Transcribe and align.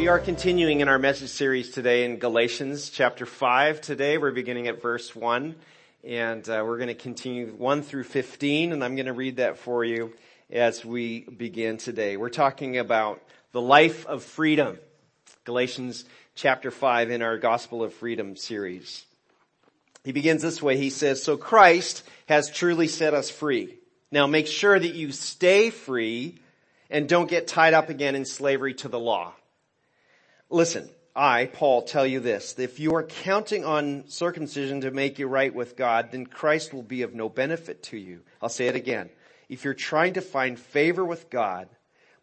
We 0.00 0.08
are 0.08 0.18
continuing 0.18 0.80
in 0.80 0.88
our 0.88 0.98
message 0.98 1.28
series 1.28 1.72
today 1.72 2.06
in 2.06 2.16
Galatians 2.16 2.88
chapter 2.88 3.26
5. 3.26 3.82
Today 3.82 4.16
we're 4.16 4.30
beginning 4.30 4.66
at 4.66 4.80
verse 4.80 5.14
1 5.14 5.54
and 6.04 6.48
uh, 6.48 6.64
we're 6.66 6.78
going 6.78 6.88
to 6.88 6.94
continue 6.94 7.48
1 7.48 7.82
through 7.82 8.04
15 8.04 8.72
and 8.72 8.82
I'm 8.82 8.96
going 8.96 9.06
to 9.06 9.12
read 9.12 9.36
that 9.36 9.58
for 9.58 9.84
you 9.84 10.14
as 10.50 10.86
we 10.86 11.20
begin 11.20 11.76
today. 11.76 12.16
We're 12.16 12.30
talking 12.30 12.78
about 12.78 13.22
the 13.52 13.60
life 13.60 14.06
of 14.06 14.22
freedom. 14.24 14.78
Galatians 15.44 16.06
chapter 16.34 16.70
5 16.70 17.10
in 17.10 17.20
our 17.20 17.36
Gospel 17.36 17.82
of 17.82 17.92
Freedom 17.92 18.36
series. 18.36 19.04
He 20.02 20.12
begins 20.12 20.40
this 20.40 20.62
way. 20.62 20.78
He 20.78 20.88
says, 20.88 21.22
So 21.22 21.36
Christ 21.36 22.04
has 22.26 22.48
truly 22.48 22.88
set 22.88 23.12
us 23.12 23.28
free. 23.28 23.76
Now 24.10 24.26
make 24.26 24.46
sure 24.46 24.78
that 24.78 24.94
you 24.94 25.12
stay 25.12 25.68
free 25.68 26.38
and 26.88 27.06
don't 27.06 27.28
get 27.28 27.46
tied 27.46 27.74
up 27.74 27.90
again 27.90 28.14
in 28.14 28.24
slavery 28.24 28.72
to 28.74 28.88
the 28.88 28.98
law. 28.98 29.34
Listen, 30.52 30.90
I, 31.14 31.46
Paul, 31.46 31.82
tell 31.82 32.04
you 32.04 32.18
this. 32.18 32.58
If 32.58 32.80
you 32.80 32.96
are 32.96 33.04
counting 33.04 33.64
on 33.64 34.08
circumcision 34.08 34.80
to 34.80 34.90
make 34.90 35.20
you 35.20 35.28
right 35.28 35.54
with 35.54 35.76
God, 35.76 36.10
then 36.10 36.26
Christ 36.26 36.74
will 36.74 36.82
be 36.82 37.02
of 37.02 37.14
no 37.14 37.28
benefit 37.28 37.84
to 37.84 37.96
you. 37.96 38.22
I'll 38.42 38.48
say 38.48 38.66
it 38.66 38.74
again. 38.74 39.10
If 39.48 39.64
you're 39.64 39.74
trying 39.74 40.14
to 40.14 40.20
find 40.20 40.58
favor 40.58 41.04
with 41.04 41.30
God 41.30 41.68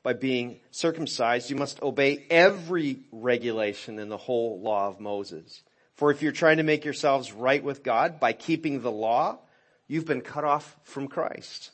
by 0.03 0.11
being 0.11 0.59
circumcised, 0.71 1.49
you 1.49 1.55
must 1.55 1.81
obey 1.81 2.25
every 2.29 2.99
regulation 3.13 3.97
in 3.97 4.09
the 4.09 4.17
whole 4.17 4.59
law 4.61 4.87
of 4.87 4.99
Moses. 4.99 5.63
For 5.93 6.11
if 6.11 6.21
you're 6.21 6.33
trying 6.33 6.57
to 6.57 6.63
make 6.63 6.83
yourselves 6.83 7.31
right 7.31 7.63
with 7.63 7.81
God 7.81 8.19
by 8.19 8.33
keeping 8.33 8.81
the 8.81 8.91
law, 8.91 9.39
you've 9.87 10.05
been 10.05 10.21
cut 10.21 10.43
off 10.43 10.75
from 10.83 11.07
Christ. 11.07 11.71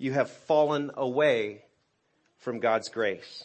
You 0.00 0.12
have 0.12 0.30
fallen 0.30 0.90
away 0.94 1.62
from 2.38 2.58
God's 2.58 2.88
grace. 2.88 3.44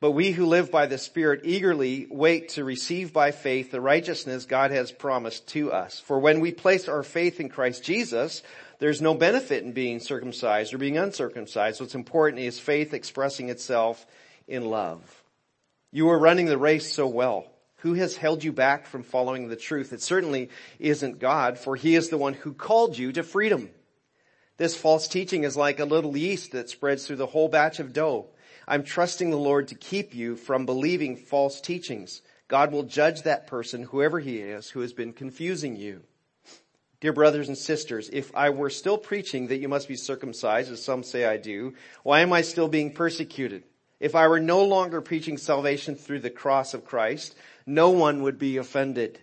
But 0.00 0.10
we 0.10 0.32
who 0.32 0.44
live 0.44 0.72
by 0.72 0.86
the 0.86 0.98
Spirit 0.98 1.42
eagerly 1.44 2.08
wait 2.10 2.48
to 2.50 2.64
receive 2.64 3.12
by 3.12 3.30
faith 3.30 3.70
the 3.70 3.80
righteousness 3.80 4.44
God 4.44 4.72
has 4.72 4.90
promised 4.90 5.46
to 5.50 5.72
us. 5.72 6.00
For 6.00 6.18
when 6.18 6.40
we 6.40 6.50
place 6.50 6.88
our 6.88 7.04
faith 7.04 7.38
in 7.38 7.48
Christ 7.48 7.84
Jesus, 7.84 8.42
there's 8.80 9.00
no 9.00 9.14
benefit 9.14 9.62
in 9.62 9.70
being 9.70 10.00
circumcised 10.00 10.74
or 10.74 10.78
being 10.78 10.98
uncircumcised. 10.98 11.80
What's 11.80 11.94
important 11.94 12.42
is 12.42 12.58
faith 12.58 12.92
expressing 12.92 13.48
itself 13.48 14.04
in 14.48 14.64
love. 14.64 15.22
You 15.92 16.10
are 16.10 16.18
running 16.18 16.46
the 16.46 16.58
race 16.58 16.92
so 16.92 17.06
well. 17.06 17.46
Who 17.78 17.94
has 17.94 18.16
held 18.16 18.42
you 18.42 18.52
back 18.52 18.86
from 18.86 19.04
following 19.04 19.46
the 19.46 19.54
truth? 19.54 19.92
It 19.92 20.02
certainly 20.02 20.50
isn't 20.80 21.20
God, 21.20 21.56
for 21.56 21.76
He 21.76 21.94
is 21.94 22.08
the 22.08 22.18
one 22.18 22.34
who 22.34 22.52
called 22.52 22.98
you 22.98 23.12
to 23.12 23.22
freedom. 23.22 23.70
This 24.56 24.76
false 24.76 25.08
teaching 25.08 25.42
is 25.44 25.56
like 25.56 25.80
a 25.80 25.84
little 25.84 26.16
yeast 26.16 26.52
that 26.52 26.70
spreads 26.70 27.06
through 27.06 27.16
the 27.16 27.26
whole 27.26 27.48
batch 27.48 27.80
of 27.80 27.92
dough. 27.92 28.26
I'm 28.68 28.84
trusting 28.84 29.30
the 29.30 29.36
Lord 29.36 29.68
to 29.68 29.74
keep 29.74 30.14
you 30.14 30.36
from 30.36 30.64
believing 30.64 31.16
false 31.16 31.60
teachings. 31.60 32.22
God 32.46 32.72
will 32.72 32.84
judge 32.84 33.22
that 33.22 33.46
person, 33.46 33.82
whoever 33.82 34.20
he 34.20 34.38
is, 34.38 34.70
who 34.70 34.80
has 34.80 34.92
been 34.92 35.12
confusing 35.12 35.76
you. 35.76 36.02
Dear 37.00 37.12
brothers 37.12 37.48
and 37.48 37.58
sisters, 37.58 38.08
if 38.12 38.34
I 38.34 38.50
were 38.50 38.70
still 38.70 38.96
preaching 38.96 39.48
that 39.48 39.58
you 39.58 39.68
must 39.68 39.88
be 39.88 39.96
circumcised, 39.96 40.70
as 40.70 40.82
some 40.82 41.02
say 41.02 41.26
I 41.26 41.36
do, 41.36 41.74
why 42.02 42.20
am 42.20 42.32
I 42.32 42.42
still 42.42 42.68
being 42.68 42.94
persecuted? 42.94 43.64
If 44.00 44.14
I 44.14 44.28
were 44.28 44.40
no 44.40 44.64
longer 44.64 45.00
preaching 45.00 45.36
salvation 45.36 45.96
through 45.96 46.20
the 46.20 46.30
cross 46.30 46.74
of 46.74 46.84
Christ, 46.84 47.34
no 47.66 47.90
one 47.90 48.22
would 48.22 48.38
be 48.38 48.56
offended. 48.56 49.20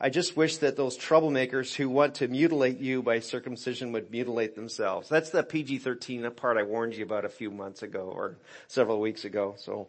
I 0.00 0.10
just 0.10 0.36
wish 0.36 0.58
that 0.58 0.76
those 0.76 0.96
troublemakers 0.96 1.74
who 1.74 1.88
want 1.88 2.16
to 2.16 2.28
mutilate 2.28 2.78
you 2.78 3.02
by 3.02 3.18
circumcision 3.18 3.90
would 3.92 4.12
mutilate 4.12 4.54
themselves. 4.54 5.08
That's 5.08 5.30
the 5.30 5.42
PG-13 5.42 6.36
part 6.36 6.56
I 6.56 6.62
warned 6.62 6.94
you 6.94 7.04
about 7.04 7.24
a 7.24 7.28
few 7.28 7.50
months 7.50 7.82
ago 7.82 8.12
or 8.14 8.36
several 8.68 9.00
weeks 9.00 9.24
ago. 9.24 9.56
So 9.58 9.88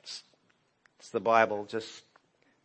it's, 0.00 0.24
it's 0.98 1.10
the 1.10 1.20
Bible. 1.20 1.64
Just, 1.66 2.02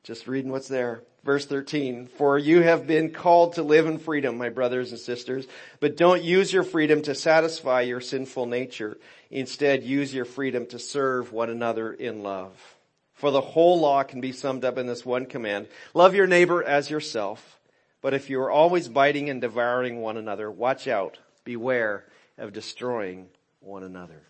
just 0.04 0.28
reading 0.28 0.52
what's 0.52 0.68
there. 0.68 1.04
Verse 1.24 1.46
13, 1.46 2.08
for 2.08 2.38
you 2.38 2.62
have 2.62 2.88
been 2.88 3.12
called 3.12 3.54
to 3.54 3.64
live 3.64 3.86
in 3.86 4.00
freedom, 4.00 4.38
my 4.38 4.50
brothers 4.50 4.92
and 4.92 5.00
sisters, 5.00 5.46
but 5.82 5.98
don't 5.98 6.24
use 6.24 6.52
your 6.52 6.64
freedom 6.64 7.02
to 7.04 7.14
satisfy 7.14 7.82
your 7.82 8.00
sinful 8.00 8.46
nature. 8.46 8.98
Instead, 9.30 9.84
use 9.84 10.14
your 10.14 10.26
freedom 10.26 10.66
to 10.68 10.80
serve 10.80 11.34
one 11.34 11.50
another 11.50 11.92
in 11.92 12.24
love. 12.24 12.79
For 13.20 13.32
the 13.32 13.42
whole 13.42 13.82
law 13.82 14.04
can 14.04 14.22
be 14.22 14.32
summed 14.32 14.64
up 14.64 14.78
in 14.78 14.88
this 14.88 15.06
one 15.06 15.26
command. 15.26 15.68
Love 15.94 16.16
your 16.16 16.26
neighbor 16.26 16.64
as 16.64 16.90
yourself. 16.90 17.60
But 18.02 18.14
if 18.14 18.30
you 18.30 18.40
are 18.40 18.50
always 18.50 18.88
biting 18.88 19.30
and 19.30 19.42
devouring 19.42 20.00
one 20.00 20.16
another, 20.16 20.50
watch 20.50 20.88
out. 20.88 21.18
Beware 21.44 22.06
of 22.38 22.54
destroying 22.54 23.28
one 23.60 23.84
another. 23.84 24.22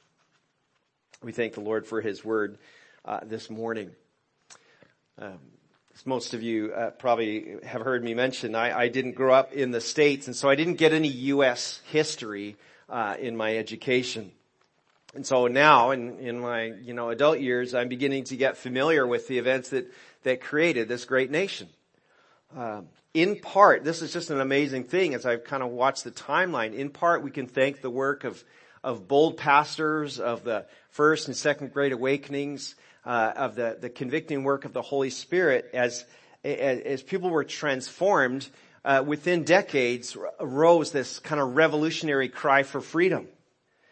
We 1.22 1.32
thank 1.32 1.54
the 1.54 1.62
Lord 1.62 1.86
for 1.86 2.02
His 2.02 2.26
word 2.26 2.58
uh, 3.06 3.20
this 3.22 3.48
morning. 3.48 3.92
Um, 5.20 5.38
as 5.94 6.08
most 6.08 6.34
of 6.34 6.42
you 6.42 6.74
uh, 6.74 6.90
probably 6.90 7.58
have 7.64 7.82
heard 7.82 8.04
me 8.04 8.16
mention, 8.16 8.56
I, 8.56 8.76
I, 8.76 8.88
didn't 8.88 9.12
grow 9.12 9.36
up 9.36 9.54
in 9.54 9.70
the 9.70 9.82
States, 9.82 10.26
and 10.26 10.36
so 10.36 10.50
I 10.50 10.56
didn't 10.56 10.76
get 10.76 10.94
any 10.94 11.10
U.S. 11.10 11.82
history 11.92 12.56
uh, 12.90 13.18
in 13.20 13.38
my 13.38 13.56
education. 13.56 14.32
And 15.16 15.26
so 15.26 15.48
now 15.48 15.92
in, 15.92 16.20
in 16.20 16.40
my, 16.40 16.66
you 16.66 16.94
know, 16.94 17.10
adult 17.10 17.40
years, 17.40 17.74
I'm 17.74 17.90
beginning 17.90 18.26
to 18.26 18.38
get 18.38 18.58
familiar 18.58 19.08
with 19.08 19.28
the 19.28 19.40
events 19.40 19.70
that, 19.70 19.92
that 20.24 20.42
created 20.42 20.88
this 20.88 21.06
great 21.06 21.32
nation. 21.32 21.68
Uh, 22.56 22.82
in 23.14 23.40
part, 23.40 23.84
this 23.84 24.04
is 24.04 24.14
just 24.14 24.30
an 24.30 24.40
amazing 24.40 24.84
thing 24.84 25.16
as 25.16 25.26
I've 25.26 25.44
kind 25.44 25.64
of 25.64 25.70
watched 25.70 26.04
the 26.04 26.12
timeline. 26.12 26.76
In 26.76 26.90
part, 26.90 27.24
we 27.24 27.32
can 27.32 27.48
thank 27.48 27.82
the 27.82 27.90
work 27.90 28.24
of, 28.24 28.44
of 28.84 29.08
bold 29.08 29.38
pastors, 29.38 30.20
of 30.20 30.44
the 30.44 30.68
first 30.92 31.28
and 31.28 31.36
second 31.36 31.74
great 31.74 31.92
awakenings, 31.92 32.76
uh, 33.04 33.34
of 33.36 33.56
the, 33.56 33.78
the 33.82 33.90
convicting 33.90 34.44
work 34.44 34.66
of 34.66 34.74
the 34.74 34.82
Holy 34.84 35.10
Spirit 35.10 35.72
as, 35.74 36.06
as, 36.44 36.80
as 36.82 37.02
people 37.02 37.32
were 37.32 37.44
transformed, 37.44 38.48
uh, 38.86 39.04
within 39.06 39.44
decades 39.44 40.16
arose 40.40 40.92
this 40.92 41.18
kind 41.20 41.42
of 41.42 41.56
revolutionary 41.56 42.30
cry 42.30 42.62
for 42.62 42.80
freedom. 42.80 43.28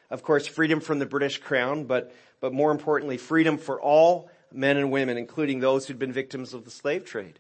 Of 0.10 0.24
course, 0.24 0.48
freedom 0.48 0.80
from 0.80 1.00
the 1.00 1.06
British 1.06 1.40
crown, 1.40 1.84
but, 1.84 2.14
but 2.40 2.54
more 2.54 2.72
importantly, 2.72 3.18
freedom 3.18 3.58
for 3.58 3.82
all 3.82 4.30
men 4.54 4.78
and 4.78 4.92
women, 4.92 5.18
including 5.18 5.60
those 5.60 5.86
who'd 5.86 6.00
been 6.00 6.14
victims 6.14 6.54
of 6.54 6.64
the 6.64 6.72
slave 6.72 7.06
trade. 7.06 7.40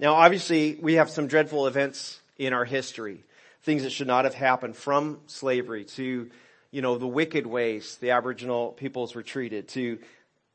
Now, 0.00 0.14
obviously, 0.14 0.78
we 0.80 0.94
have 0.94 1.10
some 1.10 1.26
dreadful 1.26 1.66
events 1.66 2.20
in 2.36 2.52
our 2.52 2.64
history. 2.64 3.24
Things 3.62 3.82
that 3.82 3.90
should 3.90 4.06
not 4.06 4.24
have 4.24 4.34
happened 4.34 4.76
from 4.76 5.20
slavery 5.26 5.84
to, 5.84 6.30
you 6.70 6.82
know, 6.82 6.98
the 6.98 7.06
wicked 7.06 7.46
ways 7.46 7.96
the 8.00 8.12
Aboriginal 8.12 8.72
peoples 8.72 9.14
were 9.14 9.22
treated 9.22 9.68
to, 9.68 9.98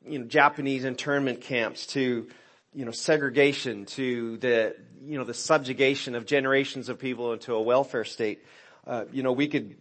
you 0.06 0.20
know, 0.20 0.26
Japanese 0.26 0.86
internment 0.86 1.42
camps 1.42 1.88
to, 1.88 2.28
you 2.74 2.86
know, 2.86 2.92
segregation 2.92 3.86
to 3.86 4.38
the, 4.38 4.76
you 5.06 5.18
know, 5.18 5.24
the 5.24 5.34
subjugation 5.34 6.16
of 6.16 6.26
generations 6.26 6.90
of 6.90 7.00
people 7.00 7.34
into 7.34 7.54
a 7.54 7.62
welfare 7.62 8.06
state. 8.06 8.44
Uh, 8.88 9.06
you 9.12 9.24
know, 9.24 9.32
we 9.32 9.48
could 9.48 9.76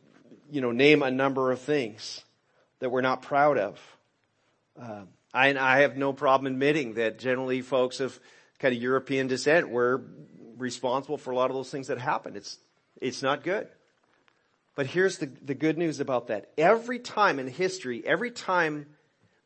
you 0.52 0.60
know, 0.60 0.70
name 0.70 1.02
a 1.02 1.10
number 1.10 1.50
of 1.50 1.60
things 1.62 2.22
that 2.80 2.90
we're 2.90 3.00
not 3.00 3.22
proud 3.22 3.56
of. 3.56 3.80
Uh, 4.78 5.04
I, 5.32 5.56
I 5.56 5.80
have 5.80 5.96
no 5.96 6.12
problem 6.12 6.52
admitting 6.52 6.94
that 6.94 7.18
generally 7.18 7.62
folks 7.62 8.00
of 8.00 8.20
kind 8.58 8.76
of 8.76 8.82
European 8.82 9.28
descent 9.28 9.70
were 9.70 10.02
responsible 10.58 11.16
for 11.16 11.30
a 11.30 11.36
lot 11.36 11.50
of 11.50 11.56
those 11.56 11.70
things 11.70 11.86
that 11.86 11.96
happened. 11.96 12.36
It's, 12.36 12.58
it's 13.00 13.22
not 13.22 13.42
good. 13.42 13.66
But 14.74 14.86
here's 14.86 15.16
the, 15.16 15.26
the 15.42 15.54
good 15.54 15.78
news 15.78 16.00
about 16.00 16.26
that. 16.26 16.50
Every 16.58 16.98
time 16.98 17.38
in 17.38 17.48
history, 17.48 18.02
every 18.06 18.30
time 18.30 18.84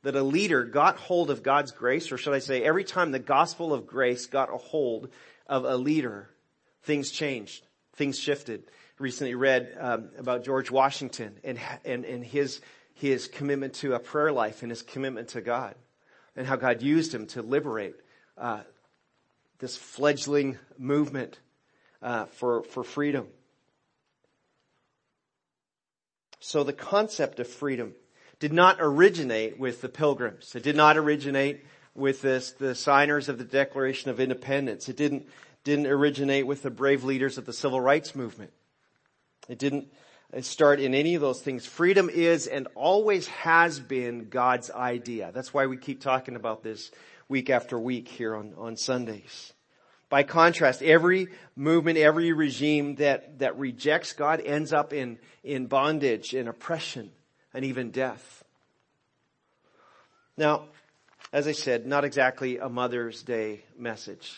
that 0.02 0.16
a 0.16 0.24
leader 0.24 0.64
got 0.64 0.96
hold 0.96 1.30
of 1.30 1.44
God's 1.44 1.70
grace, 1.70 2.10
or 2.10 2.18
should 2.18 2.34
I 2.34 2.40
say, 2.40 2.64
every 2.64 2.84
time 2.84 3.12
the 3.12 3.20
gospel 3.20 3.72
of 3.72 3.86
grace 3.86 4.26
got 4.26 4.52
a 4.52 4.58
hold 4.58 5.10
of 5.46 5.64
a 5.64 5.76
leader, 5.76 6.30
things 6.82 7.12
changed. 7.12 7.64
Things 7.94 8.18
shifted 8.18 8.64
recently 8.98 9.34
read 9.34 9.76
um, 9.78 10.10
about 10.18 10.44
George 10.44 10.70
Washington 10.70 11.38
and, 11.44 11.58
and, 11.84 12.04
and 12.04 12.24
his, 12.24 12.60
his 12.94 13.28
commitment 13.28 13.74
to 13.74 13.94
a 13.94 13.98
prayer 13.98 14.32
life 14.32 14.62
and 14.62 14.70
his 14.70 14.82
commitment 14.82 15.28
to 15.28 15.40
God 15.40 15.74
and 16.34 16.46
how 16.46 16.56
God 16.56 16.82
used 16.82 17.14
him 17.14 17.26
to 17.28 17.42
liberate 17.42 17.96
uh, 18.38 18.60
this 19.58 19.76
fledgling 19.76 20.58
movement 20.78 21.38
uh, 22.02 22.26
for, 22.26 22.62
for 22.62 22.84
freedom. 22.84 23.26
So 26.40 26.62
the 26.64 26.72
concept 26.72 27.40
of 27.40 27.48
freedom 27.48 27.94
did 28.38 28.52
not 28.52 28.76
originate 28.80 29.58
with 29.58 29.80
the 29.80 29.88
pilgrims. 29.88 30.54
It 30.54 30.62
did 30.62 30.76
not 30.76 30.96
originate 30.96 31.64
with 31.94 32.20
this, 32.20 32.52
the 32.52 32.74
signers 32.74 33.28
of 33.28 33.38
the 33.38 33.44
Declaration 33.44 34.10
of 34.10 34.20
Independence. 34.20 34.88
It 34.88 34.96
didn't, 34.96 35.26
didn't 35.64 35.86
originate 35.86 36.46
with 36.46 36.62
the 36.62 36.70
brave 36.70 37.02
leaders 37.02 37.38
of 37.38 37.46
the 37.46 37.52
civil 37.54 37.80
rights 37.80 38.14
movement. 38.14 38.52
It 39.48 39.58
didn't 39.58 39.88
start 40.40 40.80
in 40.80 40.94
any 40.94 41.14
of 41.14 41.20
those 41.20 41.40
things. 41.40 41.66
Freedom 41.66 42.10
is 42.10 42.46
and 42.46 42.68
always 42.74 43.26
has 43.28 43.80
been 43.80 44.28
God's 44.28 44.70
idea. 44.70 45.30
That's 45.32 45.54
why 45.54 45.66
we 45.66 45.76
keep 45.76 46.00
talking 46.00 46.36
about 46.36 46.62
this 46.62 46.90
week 47.28 47.50
after 47.50 47.78
week 47.78 48.08
here 48.08 48.34
on, 48.34 48.54
on 48.56 48.76
Sundays. 48.76 49.52
By 50.08 50.22
contrast, 50.22 50.82
every 50.82 51.28
movement, 51.56 51.98
every 51.98 52.32
regime 52.32 52.96
that, 52.96 53.40
that 53.40 53.58
rejects 53.58 54.12
God 54.12 54.40
ends 54.44 54.72
up 54.72 54.92
in, 54.92 55.18
in 55.42 55.66
bondage, 55.66 56.32
in 56.32 56.46
oppression, 56.46 57.10
and 57.52 57.64
even 57.64 57.90
death. 57.90 58.44
Now, 60.36 60.66
as 61.32 61.48
I 61.48 61.52
said, 61.52 61.86
not 61.86 62.04
exactly 62.04 62.58
a 62.58 62.68
Mother's 62.68 63.22
Day 63.22 63.64
message. 63.76 64.32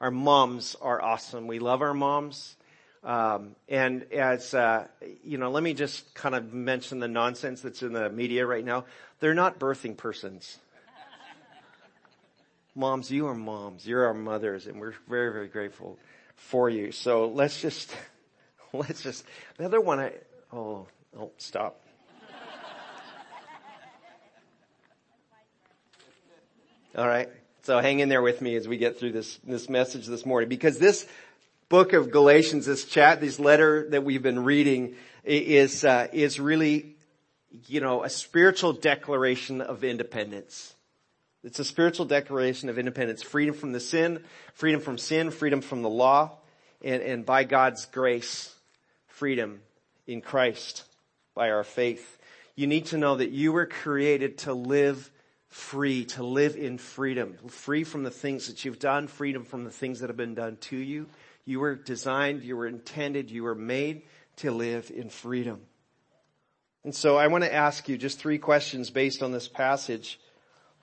Our 0.00 0.10
moms 0.10 0.76
are 0.82 1.00
awesome. 1.00 1.46
We 1.46 1.58
love 1.58 1.80
our 1.80 1.94
moms. 1.94 2.56
Um, 3.04 3.56
and 3.68 4.04
as 4.12 4.54
uh, 4.54 4.86
you 5.24 5.36
know, 5.36 5.50
let 5.50 5.62
me 5.62 5.74
just 5.74 6.14
kind 6.14 6.34
of 6.34 6.52
mention 6.52 7.00
the 7.00 7.08
nonsense 7.08 7.60
that's 7.60 7.82
in 7.82 7.92
the 7.92 8.08
media 8.10 8.46
right 8.46 8.64
now. 8.64 8.84
They're 9.18 9.34
not 9.34 9.58
birthing 9.58 9.96
persons. 9.96 10.58
moms, 12.74 13.10
you 13.10 13.26
are 13.26 13.34
moms. 13.34 13.86
You're 13.86 14.06
our 14.06 14.14
mothers, 14.14 14.66
and 14.66 14.80
we're 14.80 14.94
very, 15.08 15.32
very 15.32 15.48
grateful 15.48 15.98
for 16.36 16.70
you. 16.70 16.92
So 16.92 17.28
let's 17.28 17.60
just, 17.60 17.92
let's 18.72 19.02
just. 19.02 19.24
The 19.56 19.64
other 19.64 19.80
one, 19.80 19.98
I 19.98 20.12
oh, 20.52 20.86
oh, 21.18 21.32
stop. 21.38 21.80
All 26.96 27.08
right. 27.08 27.30
So 27.62 27.80
hang 27.80 28.00
in 28.00 28.10
there 28.10 28.20
with 28.20 28.42
me 28.42 28.54
as 28.54 28.68
we 28.68 28.76
get 28.76 28.98
through 28.98 29.12
this, 29.12 29.38
this 29.44 29.70
message 29.70 30.06
this 30.06 30.26
morning 30.26 30.48
because 30.48 30.78
this 30.78 31.06
book 31.72 31.94
of 31.94 32.10
Galatians, 32.10 32.66
this 32.66 32.84
chat, 32.84 33.22
this 33.22 33.38
letter 33.38 33.88
that 33.92 34.04
we've 34.04 34.22
been 34.22 34.44
reading 34.44 34.94
is, 35.24 35.86
uh, 35.86 36.06
is 36.12 36.38
really, 36.38 36.96
you 37.66 37.80
know, 37.80 38.04
a 38.04 38.10
spiritual 38.10 38.74
declaration 38.74 39.62
of 39.62 39.82
independence. 39.82 40.74
It's 41.42 41.60
a 41.60 41.64
spiritual 41.64 42.04
declaration 42.04 42.68
of 42.68 42.78
independence, 42.78 43.22
freedom 43.22 43.54
from 43.54 43.72
the 43.72 43.80
sin, 43.80 44.22
freedom 44.52 44.82
from 44.82 44.98
sin, 44.98 45.30
freedom 45.30 45.62
from 45.62 45.80
the 45.80 45.88
law, 45.88 46.32
and, 46.84 47.02
and 47.02 47.24
by 47.24 47.44
God's 47.44 47.86
grace, 47.86 48.54
freedom 49.06 49.62
in 50.06 50.20
Christ 50.20 50.84
by 51.34 51.48
our 51.48 51.64
faith. 51.64 52.18
You 52.54 52.66
need 52.66 52.84
to 52.88 52.98
know 52.98 53.16
that 53.16 53.30
you 53.30 53.50
were 53.50 53.64
created 53.64 54.36
to 54.38 54.52
live 54.52 55.10
free, 55.48 56.04
to 56.04 56.22
live 56.22 56.54
in 56.54 56.76
freedom, 56.76 57.34
free 57.48 57.84
from 57.84 58.02
the 58.02 58.10
things 58.10 58.48
that 58.48 58.66
you've 58.66 58.78
done, 58.78 59.06
freedom 59.06 59.44
from 59.44 59.64
the 59.64 59.70
things 59.70 60.00
that 60.00 60.10
have 60.10 60.18
been 60.18 60.34
done 60.34 60.58
to 60.60 60.76
you, 60.76 61.06
you 61.44 61.60
were 61.60 61.74
designed, 61.74 62.42
you 62.42 62.56
were 62.56 62.66
intended, 62.66 63.30
you 63.30 63.42
were 63.42 63.54
made 63.54 64.02
to 64.36 64.50
live 64.50 64.90
in 64.94 65.10
freedom. 65.10 65.60
And 66.84 66.94
so 66.94 67.16
I 67.16 67.28
want 67.28 67.44
to 67.44 67.52
ask 67.52 67.88
you 67.88 67.96
just 67.96 68.18
three 68.18 68.38
questions 68.38 68.90
based 68.90 69.22
on 69.22 69.32
this 69.32 69.48
passage 69.48 70.18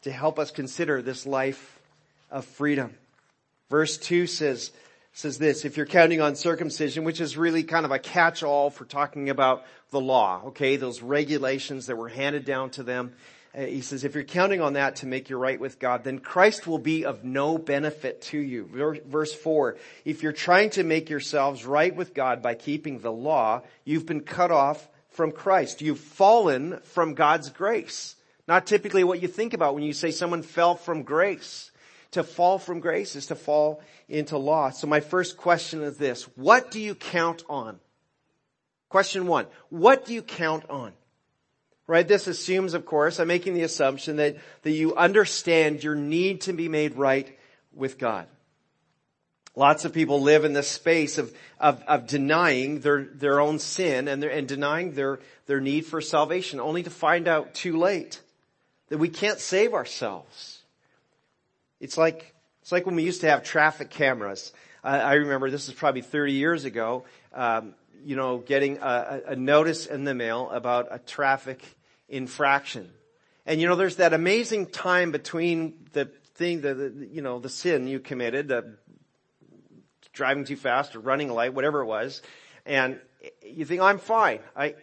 to 0.03 0.11
help 0.11 0.39
us 0.39 0.51
consider 0.51 1.01
this 1.01 1.25
life 1.25 1.79
of 2.31 2.45
freedom. 2.45 2.95
Verse 3.69 3.97
2 3.97 4.27
says, 4.27 4.71
says 5.11 5.37
this, 5.37 5.65
if 5.65 5.75
you're 5.75 5.85
counting 5.85 6.21
on 6.21 6.35
circumcision, 6.35 7.03
which 7.03 7.19
is 7.19 7.35
really 7.35 7.63
kind 7.63 7.85
of 7.85 7.91
a 7.91 7.99
catch-all 7.99 8.69
for 8.69 8.85
talking 8.85 9.29
about 9.29 9.65
the 9.91 9.99
law, 9.99 10.43
okay, 10.47 10.77
those 10.77 11.01
regulations 11.01 11.87
that 11.87 11.97
were 11.97 12.09
handed 12.09 12.45
down 12.45 12.69
to 12.71 12.83
them, 12.83 13.13
Uh, 13.55 13.61
he 13.61 13.81
says, 13.81 14.03
if 14.03 14.13
you're 14.13 14.23
counting 14.23 14.61
on 14.61 14.73
that 14.73 14.97
to 14.97 15.07
make 15.07 15.29
you 15.29 15.37
right 15.37 15.59
with 15.59 15.79
God, 15.79 16.03
then 16.03 16.19
Christ 16.19 16.67
will 16.67 16.77
be 16.77 17.05
of 17.05 17.23
no 17.23 17.57
benefit 17.57 18.21
to 18.23 18.37
you. 18.37 19.01
Verse 19.07 19.33
4, 19.33 19.77
if 20.05 20.21
you're 20.21 20.31
trying 20.31 20.69
to 20.71 20.83
make 20.83 21.09
yourselves 21.09 21.65
right 21.65 21.95
with 21.95 22.13
God 22.13 22.41
by 22.43 22.53
keeping 22.53 22.99
the 22.99 23.11
law, 23.11 23.63
you've 23.85 24.05
been 24.05 24.21
cut 24.21 24.51
off 24.51 24.87
from 25.09 25.31
Christ. 25.31 25.81
You've 25.81 25.99
fallen 25.99 26.79
from 26.83 27.15
God's 27.15 27.49
grace. 27.49 28.15
Not 28.47 28.67
typically 28.67 29.03
what 29.03 29.21
you 29.21 29.27
think 29.27 29.53
about 29.53 29.73
when 29.73 29.83
you 29.83 29.93
say 29.93 30.11
someone 30.11 30.43
fell 30.43 30.75
from 30.75 31.03
grace. 31.03 31.71
To 32.11 32.23
fall 32.23 32.57
from 32.57 32.79
grace 32.79 33.15
is 33.15 33.27
to 33.27 33.35
fall 33.35 33.81
into 34.07 34.37
law. 34.37 34.71
So 34.71 34.87
my 34.87 34.99
first 34.99 35.37
question 35.37 35.83
is 35.83 35.97
this. 35.97 36.23
What 36.35 36.71
do 36.71 36.79
you 36.79 36.95
count 36.95 37.43
on? 37.47 37.79
Question 38.89 39.27
one. 39.27 39.45
What 39.69 40.05
do 40.05 40.13
you 40.13 40.23
count 40.23 40.67
on? 40.69 40.93
Right? 41.89 42.07
This 42.07 42.27
assumes, 42.27 42.75
of 42.75 42.85
course, 42.85 43.19
I'm 43.19 43.29
making 43.29 43.55
the 43.55 43.63
assumption 43.63 44.17
that, 44.17 44.37
that 44.61 44.69
you 44.69 44.95
understand 44.95 45.83
your 45.83 45.95
need 45.95 46.41
to 46.41 46.53
be 46.53 46.69
made 46.69 46.95
right 46.95 47.35
with 47.73 47.97
God. 47.97 48.27
Lots 49.55 49.85
of 49.85 49.91
people 49.91 50.21
live 50.21 50.45
in 50.45 50.53
this 50.53 50.67
space 50.67 51.17
of, 51.17 51.35
of, 51.59 51.81
of 51.87 52.05
denying 52.05 52.81
their, 52.81 53.05
their 53.05 53.39
own 53.39 53.57
sin 53.57 54.07
and, 54.07 54.21
their, 54.21 54.29
and 54.29 54.47
denying 54.47 54.91
their, 54.91 55.19
their 55.47 55.59
need 55.59 55.87
for 55.87 55.99
salvation 55.99 56.59
only 56.59 56.83
to 56.83 56.91
find 56.91 57.27
out 57.27 57.55
too 57.55 57.75
late 57.75 58.21
that 58.89 58.99
we 58.99 59.09
can't 59.09 59.39
save 59.39 59.73
ourselves. 59.73 60.59
It's 61.79 61.97
like, 61.97 62.35
it's 62.61 62.71
like 62.71 62.85
when 62.85 62.97
we 62.97 63.03
used 63.03 63.21
to 63.21 63.29
have 63.31 63.43
traffic 63.43 63.89
cameras. 63.89 64.53
I, 64.83 64.99
I 64.99 65.13
remember 65.13 65.49
this 65.49 65.67
is 65.67 65.73
probably 65.73 66.03
30 66.03 66.33
years 66.33 66.65
ago, 66.65 67.05
um, 67.33 67.73
you 68.05 68.15
know, 68.15 68.37
getting 68.37 68.77
a, 68.77 69.21
a 69.29 69.35
notice 69.35 69.87
in 69.87 70.03
the 70.03 70.13
mail 70.13 70.51
about 70.51 70.89
a 70.91 70.99
traffic 70.99 71.63
infraction. 72.09 72.91
And 73.45 73.61
you 73.61 73.67
know, 73.67 73.75
there's 73.75 73.97
that 73.97 74.13
amazing 74.13 74.67
time 74.67 75.11
between 75.11 75.87
the 75.93 76.05
thing, 76.35 76.61
the, 76.61 76.73
the 76.73 77.07
you 77.11 77.21
know, 77.21 77.39
the 77.39 77.49
sin 77.49 77.87
you 77.87 77.99
committed, 77.99 78.47
the 78.47 78.77
driving 80.13 80.45
too 80.45 80.55
fast 80.55 80.95
or 80.95 80.99
running 80.99 81.29
a 81.29 81.33
light, 81.33 81.53
whatever 81.53 81.81
it 81.81 81.85
was, 81.85 82.21
and 82.65 82.99
you 83.43 83.65
think, 83.65 83.81
I'm 83.81 83.99
fine. 83.99 84.39
I, 84.55 84.75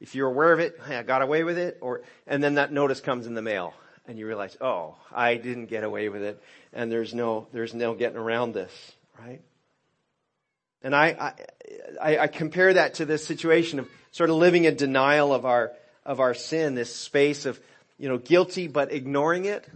if 0.00 0.14
you're 0.14 0.28
aware 0.28 0.52
of 0.52 0.60
it, 0.60 0.78
I 0.86 1.02
got 1.02 1.22
away 1.22 1.44
with 1.44 1.58
it, 1.58 1.78
or, 1.80 2.02
and 2.26 2.42
then 2.42 2.54
that 2.54 2.72
notice 2.72 3.00
comes 3.00 3.26
in 3.26 3.34
the 3.34 3.42
mail, 3.42 3.74
and 4.06 4.18
you 4.18 4.26
realize, 4.26 4.56
oh, 4.60 4.96
I 5.12 5.36
didn't 5.36 5.66
get 5.66 5.84
away 5.84 6.08
with 6.08 6.22
it, 6.22 6.42
and 6.72 6.90
there's 6.90 7.14
no, 7.14 7.46
there's 7.52 7.74
no 7.74 7.94
getting 7.94 8.18
around 8.18 8.52
this, 8.52 8.72
right? 9.18 9.40
And 10.82 10.94
I, 10.94 11.34
I, 12.02 12.18
I 12.18 12.26
compare 12.26 12.74
that 12.74 12.94
to 12.94 13.06
this 13.06 13.26
situation 13.26 13.78
of 13.78 13.88
sort 14.10 14.28
of 14.28 14.36
living 14.36 14.64
in 14.64 14.76
denial 14.76 15.32
of 15.32 15.46
our, 15.46 15.72
of 16.04 16.20
our 16.20 16.34
sin, 16.34 16.74
this 16.74 16.94
space 16.94 17.46
of, 17.46 17.60
you 17.98 18.08
know, 18.08 18.18
guilty 18.18 18.68
but 18.68 18.92
ignoring 18.92 19.44
it, 19.44 19.68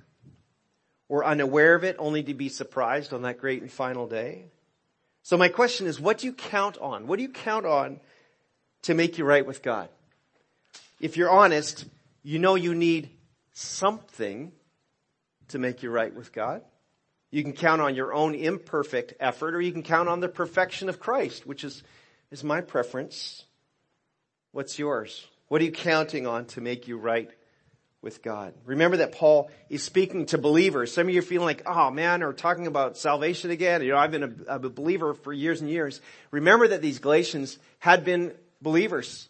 or 1.08 1.24
unaware 1.24 1.74
of 1.74 1.84
it 1.84 1.96
only 1.98 2.22
to 2.22 2.34
be 2.34 2.48
surprised 2.48 3.12
on 3.12 3.22
that 3.22 3.38
great 3.38 3.62
and 3.62 3.72
final 3.72 4.06
day. 4.06 4.44
So 5.22 5.36
my 5.36 5.48
question 5.48 5.86
is, 5.86 6.00
what 6.00 6.18
do 6.18 6.26
you 6.26 6.32
count 6.32 6.78
on? 6.78 7.06
What 7.06 7.16
do 7.16 7.22
you 7.22 7.30
count 7.30 7.66
on 7.66 8.00
to 8.82 8.94
make 8.94 9.18
you 9.18 9.24
right 9.24 9.46
with 9.46 9.62
God? 9.62 9.88
If 11.00 11.16
you're 11.16 11.30
honest, 11.30 11.86
you 12.22 12.38
know 12.38 12.54
you 12.56 12.74
need 12.74 13.10
something 13.52 14.52
to 15.48 15.58
make 15.58 15.82
you 15.82 15.90
right 15.90 16.14
with 16.14 16.32
God. 16.32 16.62
You 17.30 17.42
can 17.42 17.52
count 17.52 17.80
on 17.80 17.94
your 17.94 18.14
own 18.14 18.34
imperfect 18.34 19.14
effort 19.20 19.54
or 19.54 19.60
you 19.60 19.72
can 19.72 19.82
count 19.82 20.08
on 20.08 20.20
the 20.20 20.28
perfection 20.28 20.88
of 20.88 20.98
Christ, 20.98 21.46
which 21.46 21.64
is, 21.64 21.82
is 22.30 22.42
my 22.42 22.60
preference. 22.60 23.44
What's 24.52 24.78
yours? 24.78 25.26
What 25.48 25.60
are 25.60 25.64
you 25.64 25.72
counting 25.72 26.26
on 26.26 26.46
to 26.46 26.60
make 26.60 26.88
you 26.88 26.98
right 26.98 27.30
with 28.02 28.22
God? 28.22 28.54
Remember 28.64 28.98
that 28.98 29.12
Paul 29.12 29.50
is 29.70 29.82
speaking 29.82 30.26
to 30.26 30.38
believers. 30.38 30.92
Some 30.92 31.08
of 31.08 31.14
you 31.14 31.20
are 31.20 31.22
feeling 31.22 31.46
like, 31.46 31.62
oh 31.66 31.90
man, 31.90 32.22
or 32.22 32.32
talking 32.32 32.66
about 32.66 32.98
salvation 32.98 33.50
again. 33.50 33.82
You 33.82 33.92
know, 33.92 33.98
I've 33.98 34.10
been 34.10 34.44
a, 34.48 34.56
a 34.56 34.58
believer 34.58 35.14
for 35.14 35.32
years 35.32 35.60
and 35.60 35.70
years. 35.70 36.00
Remember 36.30 36.68
that 36.68 36.82
these 36.82 36.98
Galatians 36.98 37.58
had 37.78 38.04
been 38.04 38.34
believers. 38.60 39.28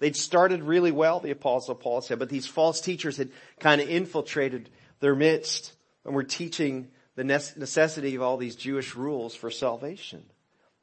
They'd 0.00 0.16
started 0.16 0.62
really 0.62 0.92
well, 0.92 1.20
the 1.20 1.30
apostle 1.30 1.74
Paul 1.74 2.00
said, 2.00 2.18
but 2.18 2.30
these 2.30 2.46
false 2.46 2.80
teachers 2.80 3.16
had 3.16 3.30
kind 3.60 3.80
of 3.80 3.88
infiltrated 3.88 4.70
their 5.00 5.14
midst 5.14 5.72
and 6.04 6.14
were 6.14 6.24
teaching 6.24 6.88
the 7.16 7.24
necessity 7.24 8.14
of 8.14 8.22
all 8.22 8.38
these 8.38 8.56
Jewish 8.56 8.96
rules 8.96 9.34
for 9.34 9.50
salvation. 9.50 10.24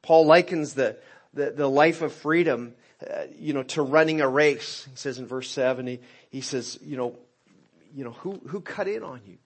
Paul 0.02 0.26
likens 0.26 0.74
the, 0.74 0.96
the, 1.34 1.50
the 1.50 1.68
life 1.68 2.00
of 2.00 2.12
freedom 2.12 2.74
uh, 3.02 3.24
you 3.38 3.52
know, 3.52 3.62
to 3.62 3.82
running 3.82 4.20
a 4.20 4.28
race. 4.28 4.86
He 4.90 4.96
says 4.96 5.18
in 5.18 5.26
verse 5.26 5.50
seven, 5.50 5.86
he, 5.86 6.00
he 6.30 6.40
says, 6.40 6.78
you 6.82 6.96
know, 6.96 7.16
you 7.94 8.04
know, 8.04 8.12
who, 8.12 8.40
who 8.48 8.60
cut 8.60 8.88
in 8.88 9.02
on 9.02 9.20
you? 9.26 9.38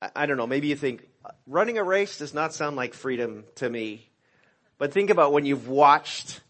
I, 0.00 0.10
I 0.16 0.26
don't 0.26 0.36
know, 0.36 0.46
maybe 0.46 0.68
you 0.68 0.76
think, 0.76 1.06
running 1.46 1.78
a 1.78 1.84
race 1.84 2.18
does 2.18 2.32
not 2.32 2.54
sound 2.54 2.76
like 2.76 2.94
freedom 2.94 3.44
to 3.56 3.68
me. 3.68 4.08
But 4.78 4.92
think 4.92 5.10
about 5.10 5.32
when 5.32 5.44
you've 5.44 5.68
watched 5.68 6.40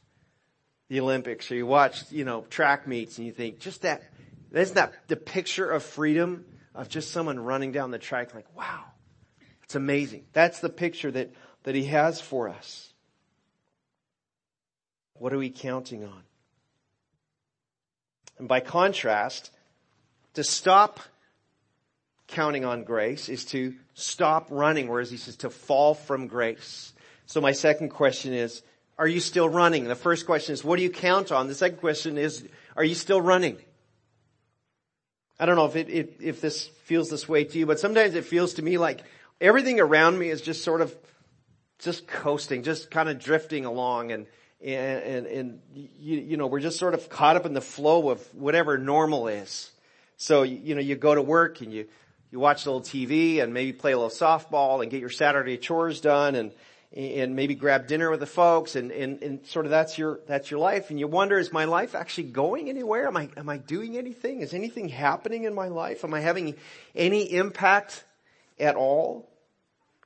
the 0.89 1.01
Olympics 1.01 1.51
or 1.51 1.57
you 1.57 1.67
watched, 1.67 2.13
you 2.13 2.25
know, 2.25 2.43
track 2.51 2.87
meets 2.87 3.19
and 3.19 3.27
you 3.27 3.33
think, 3.33 3.59
just 3.59 3.83
that, 3.83 4.03
isn't 4.53 4.75
that 4.75 4.93
the 5.09 5.17
picture 5.17 5.71
of 5.71 5.83
freedom 5.83 6.45
of 6.75 6.89
just 6.89 7.11
someone 7.11 7.41
running 7.41 7.73
down 7.73 7.91
the 7.91 7.99
track 7.99 8.35
like, 8.35 8.47
wow, 8.57 8.85
it's 9.65 9.75
amazing. 9.75 10.25
That's 10.33 10.61
the 10.61 10.69
picture 10.69 11.11
that, 11.11 11.31
that 11.65 11.75
he 11.75 11.85
has 11.87 12.21
for 12.21 12.49
us. 12.49 12.93
What 15.19 15.33
are 15.33 15.39
we 15.39 15.51
counting 15.51 16.05
on? 16.05 16.23
And 18.39 18.47
by 18.47 18.61
contrast, 18.61 19.51
to 20.35 20.45
stop 20.45 21.01
counting 22.29 22.65
on 22.65 22.85
grace 22.85 23.29
is 23.29 23.45
to 23.47 23.75
stop 23.95 24.47
running, 24.51 24.89
whereas 24.89 25.11
he 25.11 25.17
says 25.17 25.37
to 25.39 25.51
fall 25.51 25.95
from 25.95 26.29
grace. 26.29 26.93
So 27.27 27.41
my 27.41 27.53
second 27.53 27.89
question 27.89 28.33
is, 28.33 28.63
are 28.99 29.09
you 29.09 29.21
still 29.21 29.49
running? 29.49 29.85
The 29.85 29.97
first 29.97 30.27
question 30.27 30.53
is, 30.53 30.63
what 30.63 30.77
do 30.77 30.83
you 30.83 30.91
count 30.91 31.33
on? 31.33 31.49
The 31.49 31.55
second 31.55 31.79
question 31.79 32.19
is, 32.19 32.47
are 32.77 32.85
you 32.85 32.95
still 32.95 33.21
running? 33.21 33.57
I 35.41 35.47
don't 35.47 35.57
know 35.57 35.67
if 35.67 35.77
it, 35.77 35.89
if, 35.89 36.21
if 36.21 36.41
this 36.41 36.67
feels 36.67 37.09
this 37.11 37.29
way 37.29 37.45
to 37.45 37.59
you, 37.59 37.67
but 37.67 37.81
sometimes 37.81 38.15
it 38.15 38.25
feels 38.25 38.55
to 38.55 38.63
me 38.63 38.77
like 38.77 39.03
everything 39.41 39.81
around 39.81 40.19
me 40.19 40.31
is 40.31 40.41
just 40.41 40.65
sort 40.65 40.81
of 40.81 40.95
just 41.79 42.07
coasting, 42.09 42.63
just 42.63 42.91
kind 42.91 43.09
of 43.09 43.19
drifting 43.19 43.65
along 43.65 44.13
and, 44.13 44.27
and, 44.65 45.03
and, 45.03 45.27
and 45.27 45.61
you, 45.75 46.19
you 46.19 46.37
know, 46.37 46.47
we're 46.47 46.61
just 46.61 46.79
sort 46.79 46.95
of 46.95 47.09
caught 47.09 47.37
up 47.37 47.47
in 47.47 47.55
the 47.55 47.61
flow 47.61 48.11
of 48.11 48.21
whatever 48.35 48.77
normal 48.77 49.29
is. 49.29 49.71
So, 50.17 50.43
you 50.43 50.75
know, 50.75 50.81
you 50.81 50.97
go 50.97 51.15
to 51.15 51.23
work 51.23 51.61
and 51.61 51.73
you, 51.73 51.87
you 52.33 52.41
watch 52.41 52.67
a 52.67 52.71
little 52.71 52.83
TV 52.83 53.41
and 53.41 53.55
maybe 53.55 53.73
play 53.73 53.93
a 53.93 53.97
little 53.97 54.11
softball 54.11 54.83
and 54.83 54.91
get 54.91 55.01
your 55.01 55.11
Saturday 55.11 55.57
chores 55.57 56.01
done 56.01 56.35
and, 56.35 56.53
and 56.95 57.37
maybe 57.37 57.55
grab 57.55 57.87
dinner 57.87 58.11
with 58.11 58.21
the 58.21 58.27
folks 58.27 58.75
and, 58.75 58.91
and, 58.91 59.23
and 59.23 59.47
sort 59.47 59.65
of 59.65 59.71
that's 59.71 59.97
your, 59.97 60.21
that's 60.27 60.51
your 60.51 60.59
life. 60.59 60.91
And 60.91 60.99
you 60.99 61.07
wonder, 61.07 61.39
is 61.39 61.53
my 61.53 61.67
life 61.67 61.95
actually 61.95 62.25
going 62.25 62.69
anywhere? 62.69 63.07
Am 63.07 63.17
I, 63.17 63.29
am 63.37 63.49
I 63.49 63.59
doing 63.59 63.97
anything? 63.97 64.41
Is 64.41 64.55
anything 64.55 64.89
happening 64.89 65.45
in 65.45 65.55
my 65.55 65.69
life? 65.69 66.03
Am 66.03 66.13
I 66.13 66.21
having 66.21 66.57
any 66.97 67.33
impact 67.33 68.05
at 68.59 68.75
all? 68.75 69.31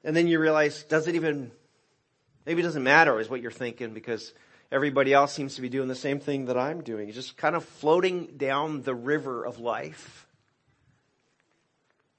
And 0.05 0.15
then 0.15 0.27
you 0.27 0.39
realize, 0.39 0.83
does 0.83 1.09
it 1.09 1.15
even, 1.15 1.53
maybe 2.47 2.61
it 2.61 2.65
doesn't 2.65 2.83
matter 2.83 3.19
is 3.21 3.29
what 3.29 3.41
you're 3.41 3.51
thinking 3.51 3.95
because 3.95 4.33
everybody 4.71 5.13
else 5.13 5.33
seems 5.33 5.57
to 5.57 5.63
be 5.63 5.69
doing 5.69 5.89
the 5.89 5.95
same 5.95 6.21
thing 6.21 6.47
that 6.47 6.57
I'm 6.57 6.83
doing. 6.83 7.09
It's 7.09 7.17
just 7.17 7.37
kind 7.37 7.55
of 7.55 7.65
floating 7.65 8.27
down 8.37 8.83
the 8.83 8.95
river 8.95 9.45
of 9.45 9.59
life. 9.59 10.27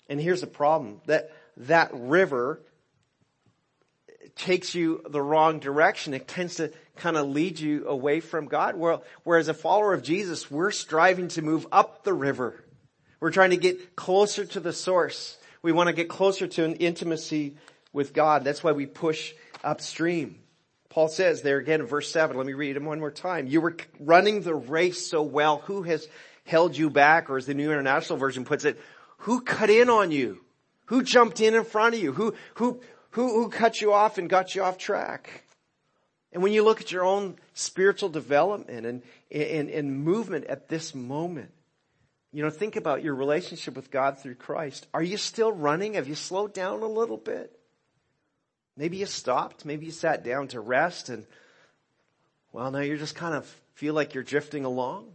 And 0.09 0.19
here's 0.19 0.41
the 0.41 0.47
problem 0.47 1.01
that 1.07 1.31
that 1.57 1.91
river 1.93 2.61
takes 4.35 4.73
you 4.75 5.03
the 5.09 5.21
wrong 5.21 5.59
direction. 5.59 6.13
It 6.13 6.27
tends 6.27 6.55
to 6.55 6.71
kind 6.95 7.17
of 7.17 7.27
lead 7.27 7.59
you 7.59 7.87
away 7.87 8.19
from 8.19 8.45
God. 8.47 8.75
Whereas 9.23 9.47
a 9.47 9.53
follower 9.53 9.93
of 9.93 10.03
Jesus, 10.03 10.49
we're 10.49 10.71
striving 10.71 11.27
to 11.29 11.41
move 11.41 11.67
up 11.71 12.03
the 12.03 12.13
river. 12.13 12.63
We're 13.19 13.31
trying 13.31 13.51
to 13.51 13.57
get 13.57 13.95
closer 13.95 14.45
to 14.45 14.59
the 14.59 14.73
source. 14.73 15.37
We 15.61 15.71
want 15.71 15.87
to 15.87 15.93
get 15.93 16.09
closer 16.09 16.47
to 16.47 16.65
an 16.65 16.75
intimacy 16.75 17.55
with 17.93 18.13
God. 18.13 18.43
That's 18.43 18.63
why 18.63 18.73
we 18.73 18.85
push 18.85 19.33
upstream. 19.63 20.39
Paul 20.89 21.07
says 21.07 21.41
there 21.41 21.57
again 21.57 21.81
in 21.81 21.87
verse 21.87 22.11
7, 22.11 22.37
let 22.37 22.45
me 22.45 22.53
read 22.53 22.75
it 22.75 22.83
one 22.83 22.99
more 22.99 23.11
time. 23.11 23.47
You 23.47 23.61
were 23.61 23.75
running 23.99 24.41
the 24.41 24.53
race 24.53 25.07
so 25.07 25.23
well. 25.23 25.57
Who 25.65 25.81
has 25.83 26.07
held 26.45 26.77
you 26.77 26.89
back? 26.89 27.29
Or 27.29 27.37
as 27.37 27.47
the 27.47 27.55
New 27.55 27.71
International 27.71 28.19
Version 28.19 28.45
puts 28.45 28.63
it, 28.65 28.79
who 29.17 29.41
cut 29.41 29.69
in 29.69 29.89
on 29.89 30.11
you? 30.11 30.41
Who 30.85 31.01
jumped 31.01 31.39
in 31.39 31.55
in 31.55 31.63
front 31.63 31.95
of 31.95 32.01
you? 32.01 32.11
Who, 32.11 32.35
who, 32.55 32.81
who, 33.11 33.27
who 33.27 33.49
cut 33.49 33.81
you 33.81 33.93
off 33.93 34.17
and 34.17 34.29
got 34.29 34.53
you 34.53 34.63
off 34.63 34.77
track? 34.77 35.45
And 36.31 36.43
when 36.43 36.51
you 36.51 36.63
look 36.63 36.81
at 36.81 36.91
your 36.91 37.05
own 37.05 37.37
spiritual 37.53 38.09
development 38.09 38.85
and, 38.85 39.01
and, 39.31 39.69
and 39.69 40.03
movement 40.03 40.45
at 40.45 40.67
this 40.67 40.93
moment, 40.93 41.51
you 42.31 42.43
know, 42.43 42.49
think 42.49 42.75
about 42.75 43.03
your 43.03 43.15
relationship 43.15 43.75
with 43.75 43.91
God 43.91 44.19
through 44.19 44.35
Christ. 44.35 44.87
Are 44.93 45.03
you 45.03 45.17
still 45.17 45.51
running? 45.51 45.93
Have 45.93 46.07
you 46.07 46.15
slowed 46.15 46.53
down 46.53 46.81
a 46.81 46.87
little 46.87 47.17
bit? 47.17 47.57
Maybe 48.75 48.97
you 48.97 49.05
stopped. 49.05 49.65
Maybe 49.65 49.85
you 49.85 49.91
sat 49.91 50.23
down 50.23 50.47
to 50.49 50.59
rest 50.59 51.09
and, 51.09 51.25
well, 52.51 52.71
now 52.71 52.79
you're 52.79 52.97
just 52.97 53.15
kind 53.15 53.35
of 53.35 53.45
feel 53.75 53.93
like 53.93 54.13
you're 54.13 54.23
drifting 54.23 54.65
along. 54.65 55.07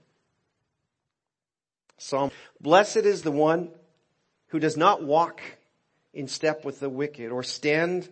Psalm, 1.96 2.30
blessed 2.60 2.98
is 2.98 3.22
the 3.22 3.32
one 3.32 3.70
who 4.48 4.58
does 4.60 4.76
not 4.76 5.02
walk 5.02 5.40
in 6.14 6.28
step 6.28 6.64
with 6.64 6.80
the 6.80 6.88
wicked 6.88 7.30
or 7.30 7.42
stand 7.42 8.08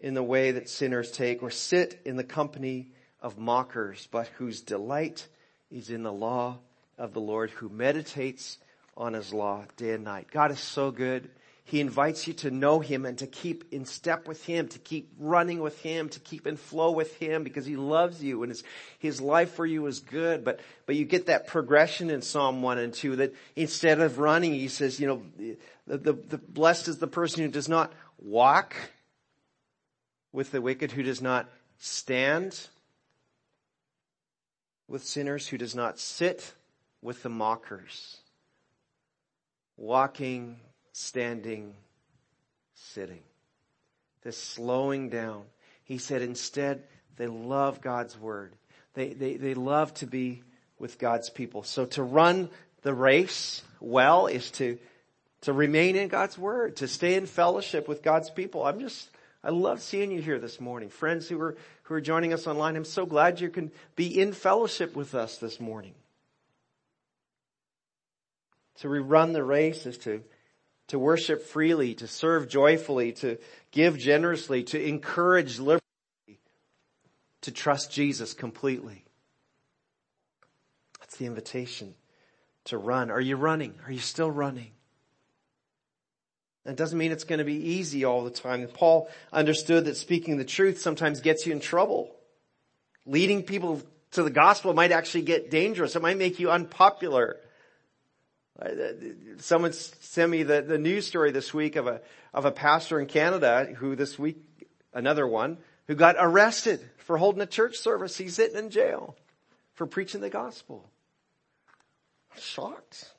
in 0.00 0.14
the 0.14 0.22
way 0.22 0.52
that 0.52 0.68
sinners 0.68 1.10
take 1.10 1.42
or 1.42 1.50
sit 1.50 2.00
in 2.04 2.16
the 2.16 2.24
company 2.24 2.88
of 3.20 3.38
mockers, 3.38 4.08
but 4.10 4.28
whose 4.38 4.60
delight 4.60 5.26
is 5.70 5.90
in 5.90 6.02
the 6.02 6.12
law 6.12 6.58
of 6.98 7.12
the 7.12 7.20
Lord 7.20 7.50
who 7.50 7.68
meditates 7.68 8.58
on 8.96 9.14
his 9.14 9.32
law 9.32 9.64
day 9.76 9.92
and 9.92 10.04
night. 10.04 10.28
God 10.30 10.50
is 10.50 10.60
so 10.60 10.90
good. 10.90 11.30
He 11.70 11.80
invites 11.80 12.26
you 12.26 12.34
to 12.34 12.50
know 12.50 12.80
Him 12.80 13.06
and 13.06 13.16
to 13.18 13.28
keep 13.28 13.72
in 13.72 13.84
step 13.84 14.26
with 14.26 14.44
Him, 14.44 14.66
to 14.68 14.78
keep 14.80 15.12
running 15.20 15.60
with 15.60 15.80
Him, 15.80 16.08
to 16.08 16.18
keep 16.18 16.48
in 16.48 16.56
flow 16.56 16.90
with 16.90 17.14
Him 17.18 17.44
because 17.44 17.64
He 17.64 17.76
loves 17.76 18.20
you 18.20 18.42
and 18.42 18.50
His, 18.50 18.64
His 18.98 19.20
life 19.20 19.52
for 19.52 19.64
you 19.64 19.86
is 19.86 20.00
good. 20.00 20.44
But, 20.44 20.58
but 20.86 20.96
you 20.96 21.04
get 21.04 21.26
that 21.26 21.46
progression 21.46 22.10
in 22.10 22.22
Psalm 22.22 22.60
1 22.60 22.78
and 22.78 22.92
2 22.92 23.16
that 23.16 23.34
instead 23.54 24.00
of 24.00 24.18
running, 24.18 24.52
He 24.52 24.66
says, 24.66 24.98
you 24.98 25.06
know, 25.06 25.22
the, 25.86 25.98
the, 25.98 26.12
the 26.12 26.38
blessed 26.38 26.88
is 26.88 26.98
the 26.98 27.06
person 27.06 27.44
who 27.44 27.50
does 27.50 27.68
not 27.68 27.92
walk 28.18 28.74
with 30.32 30.50
the 30.50 30.60
wicked, 30.60 30.90
who 30.90 31.04
does 31.04 31.22
not 31.22 31.48
stand 31.78 32.66
with 34.88 35.04
sinners, 35.04 35.46
who 35.46 35.56
does 35.56 35.76
not 35.76 36.00
sit 36.00 36.52
with 37.00 37.22
the 37.22 37.28
mockers. 37.28 38.16
Walking 39.76 40.58
standing, 41.00 41.74
sitting. 42.74 43.22
This 44.22 44.36
slowing 44.36 45.08
down. 45.08 45.42
He 45.84 45.98
said 45.98 46.22
instead, 46.22 46.84
they 47.16 47.26
love 47.26 47.80
God's 47.80 48.18
word. 48.18 48.52
They, 48.94 49.12
they, 49.12 49.36
they 49.36 49.54
love 49.54 49.94
to 49.94 50.06
be 50.06 50.42
with 50.78 50.98
God's 50.98 51.30
people. 51.30 51.62
So 51.62 51.86
to 51.86 52.02
run 52.02 52.50
the 52.82 52.94
race 52.94 53.62
well 53.80 54.26
is 54.26 54.50
to, 54.52 54.78
to 55.42 55.52
remain 55.52 55.96
in 55.96 56.08
God's 56.08 56.38
word, 56.38 56.76
to 56.76 56.88
stay 56.88 57.14
in 57.14 57.26
fellowship 57.26 57.88
with 57.88 58.02
God's 58.02 58.30
people. 58.30 58.66
I'm 58.66 58.80
just, 58.80 59.08
I 59.42 59.50
love 59.50 59.80
seeing 59.80 60.10
you 60.10 60.20
here 60.20 60.38
this 60.38 60.60
morning. 60.60 60.88
Friends 60.88 61.28
who 61.28 61.40
are, 61.40 61.56
who 61.84 61.94
are 61.94 62.00
joining 62.00 62.32
us 62.32 62.46
online, 62.46 62.76
I'm 62.76 62.84
so 62.84 63.06
glad 63.06 63.40
you 63.40 63.48
can 63.48 63.70
be 63.96 64.20
in 64.20 64.32
fellowship 64.32 64.94
with 64.94 65.14
us 65.14 65.38
this 65.38 65.60
morning. 65.60 65.94
To 68.80 68.88
run 68.88 69.32
the 69.32 69.44
race 69.44 69.84
is 69.84 69.98
to 69.98 70.22
to 70.90 70.98
worship 70.98 71.44
freely, 71.44 71.94
to 71.94 72.08
serve 72.08 72.48
joyfully, 72.48 73.12
to 73.12 73.38
give 73.70 73.96
generously, 73.96 74.64
to 74.64 74.82
encourage 74.82 75.60
liberally, 75.60 75.80
to 77.42 77.52
trust 77.52 77.92
Jesus 77.92 78.34
completely. 78.34 79.04
That's 80.98 81.16
the 81.16 81.26
invitation 81.26 81.94
to 82.64 82.76
run. 82.76 83.12
Are 83.12 83.20
you 83.20 83.36
running? 83.36 83.74
Are 83.86 83.92
you 83.92 84.00
still 84.00 84.32
running? 84.32 84.72
That 86.64 86.74
doesn't 86.76 86.98
mean 86.98 87.12
it's 87.12 87.24
going 87.24 87.38
to 87.38 87.44
be 87.44 87.54
easy 87.54 88.04
all 88.04 88.24
the 88.24 88.30
time. 88.30 88.66
Paul 88.66 89.08
understood 89.32 89.84
that 89.84 89.96
speaking 89.96 90.38
the 90.38 90.44
truth 90.44 90.80
sometimes 90.80 91.20
gets 91.20 91.46
you 91.46 91.52
in 91.52 91.60
trouble. 91.60 92.10
Leading 93.06 93.44
people 93.44 93.80
to 94.10 94.24
the 94.24 94.30
gospel 94.30 94.74
might 94.74 94.90
actually 94.90 95.22
get 95.22 95.52
dangerous. 95.52 95.94
It 95.94 96.02
might 96.02 96.18
make 96.18 96.40
you 96.40 96.50
unpopular. 96.50 97.36
Uh, 98.60 98.92
someone 99.38 99.72
sent 99.72 100.30
me 100.30 100.42
the, 100.42 100.60
the 100.60 100.78
news 100.78 101.06
story 101.06 101.30
this 101.30 101.54
week 101.54 101.76
of 101.76 101.86
a, 101.86 102.00
of 102.34 102.44
a 102.44 102.52
pastor 102.52 103.00
in 103.00 103.06
Canada 103.06 103.74
who 103.76 103.96
this 103.96 104.18
week, 104.18 104.38
another 104.92 105.26
one, 105.26 105.56
who 105.86 105.94
got 105.94 106.16
arrested 106.18 106.80
for 106.98 107.16
holding 107.16 107.40
a 107.40 107.46
church 107.46 107.78
service. 107.78 108.16
He's 108.16 108.34
sitting 108.34 108.58
in 108.58 108.70
jail 108.70 109.16
for 109.74 109.86
preaching 109.86 110.20
the 110.20 110.30
gospel. 110.30 110.90
Shocked. 112.38 113.10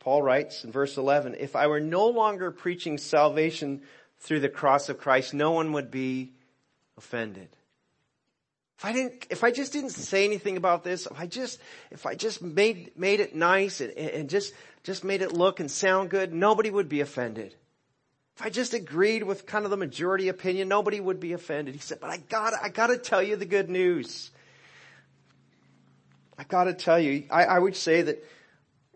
Paul 0.00 0.22
writes 0.22 0.64
in 0.64 0.72
verse 0.72 0.96
11, 0.96 1.34
if 1.38 1.56
I 1.56 1.66
were 1.66 1.80
no 1.80 2.06
longer 2.06 2.50
preaching 2.50 2.98
salvation 2.98 3.82
through 4.20 4.40
the 4.40 4.48
cross 4.48 4.88
of 4.88 4.98
Christ, 4.98 5.34
no 5.34 5.50
one 5.50 5.72
would 5.72 5.90
be 5.90 6.32
offended. 6.96 7.48
If 8.78 8.84
I 8.84 8.92
didn't, 8.92 9.26
if 9.28 9.42
I 9.42 9.50
just 9.50 9.72
didn't 9.72 9.90
say 9.90 10.24
anything 10.24 10.56
about 10.56 10.84
this, 10.84 11.06
if 11.06 11.18
I 11.18 11.26
just, 11.26 11.58
if 11.90 12.06
I 12.06 12.14
just 12.14 12.40
made, 12.40 12.96
made 12.96 13.18
it 13.18 13.34
nice 13.34 13.80
and, 13.80 13.92
and 13.92 14.30
just, 14.30 14.54
just 14.84 15.02
made 15.02 15.20
it 15.20 15.32
look 15.32 15.58
and 15.58 15.68
sound 15.68 16.10
good, 16.10 16.32
nobody 16.32 16.70
would 16.70 16.88
be 16.88 17.00
offended. 17.00 17.56
If 18.36 18.46
I 18.46 18.50
just 18.50 18.74
agreed 18.74 19.24
with 19.24 19.46
kind 19.46 19.64
of 19.64 19.72
the 19.72 19.76
majority 19.76 20.28
opinion, 20.28 20.68
nobody 20.68 21.00
would 21.00 21.18
be 21.18 21.32
offended. 21.32 21.74
He 21.74 21.80
said, 21.80 21.98
but 22.00 22.10
I 22.10 22.18
gotta, 22.18 22.56
I 22.62 22.68
gotta 22.68 22.96
tell 22.96 23.20
you 23.20 23.34
the 23.34 23.46
good 23.46 23.68
news. 23.68 24.30
I 26.38 26.44
gotta 26.44 26.72
tell 26.72 27.00
you, 27.00 27.24
I, 27.32 27.46
I 27.46 27.58
would 27.58 27.74
say 27.74 28.02
that 28.02 28.24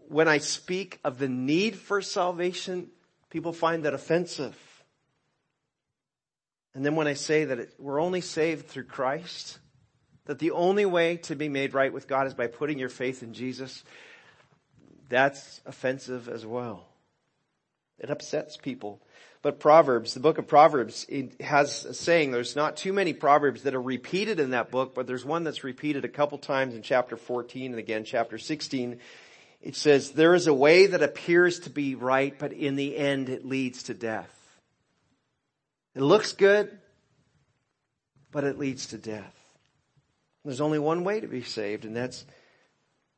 when 0.06 0.28
I 0.28 0.38
speak 0.38 1.00
of 1.02 1.18
the 1.18 1.28
need 1.28 1.74
for 1.74 2.00
salvation, 2.02 2.88
people 3.30 3.52
find 3.52 3.84
that 3.84 3.94
offensive. 3.94 4.56
And 6.72 6.86
then 6.86 6.94
when 6.94 7.08
I 7.08 7.14
say 7.14 7.46
that 7.46 7.58
it, 7.58 7.74
we're 7.80 8.00
only 8.00 8.20
saved 8.20 8.68
through 8.68 8.84
Christ, 8.84 9.58
that 10.26 10.38
the 10.38 10.52
only 10.52 10.86
way 10.86 11.16
to 11.18 11.34
be 11.34 11.48
made 11.48 11.74
right 11.74 11.92
with 11.92 12.08
God 12.08 12.26
is 12.26 12.34
by 12.34 12.46
putting 12.46 12.78
your 12.78 12.88
faith 12.88 13.22
in 13.22 13.34
Jesus, 13.34 13.82
that's 15.08 15.60
offensive 15.66 16.28
as 16.28 16.46
well. 16.46 16.86
It 17.98 18.10
upsets 18.10 18.56
people. 18.56 19.00
but 19.42 19.58
Proverbs, 19.58 20.14
the 20.14 20.20
book 20.20 20.38
of 20.38 20.46
Proverbs, 20.46 21.04
it 21.08 21.40
has 21.40 21.84
a 21.84 21.94
saying, 21.94 22.30
there's 22.30 22.54
not 22.54 22.76
too 22.76 22.92
many 22.92 23.12
Proverbs 23.12 23.64
that 23.64 23.74
are 23.74 23.82
repeated 23.82 24.38
in 24.38 24.50
that 24.50 24.70
book, 24.70 24.94
but 24.94 25.08
there's 25.08 25.24
one 25.24 25.42
that's 25.42 25.64
repeated 25.64 26.04
a 26.04 26.08
couple 26.08 26.38
times 26.38 26.74
in 26.74 26.82
chapter 26.82 27.16
14 27.16 27.72
and 27.72 27.78
again 27.78 28.04
chapter 28.04 28.38
16. 28.38 29.00
It 29.60 29.76
says, 29.76 30.12
there 30.12 30.34
is 30.34 30.46
a 30.46 30.54
way 30.54 30.86
that 30.86 31.02
appears 31.02 31.60
to 31.60 31.70
be 31.70 31.96
right, 31.96 32.36
but 32.38 32.52
in 32.52 32.76
the 32.76 32.96
end 32.96 33.28
it 33.28 33.44
leads 33.44 33.84
to 33.84 33.94
death. 33.94 34.30
It 35.96 36.02
looks 36.02 36.32
good, 36.32 36.78
but 38.30 38.44
it 38.44 38.58
leads 38.58 38.86
to 38.86 38.98
death. 38.98 39.34
There's 40.44 40.60
only 40.60 40.78
one 40.78 41.04
way 41.04 41.20
to 41.20 41.28
be 41.28 41.42
saved, 41.42 41.84
and 41.84 41.94
that's, 41.94 42.26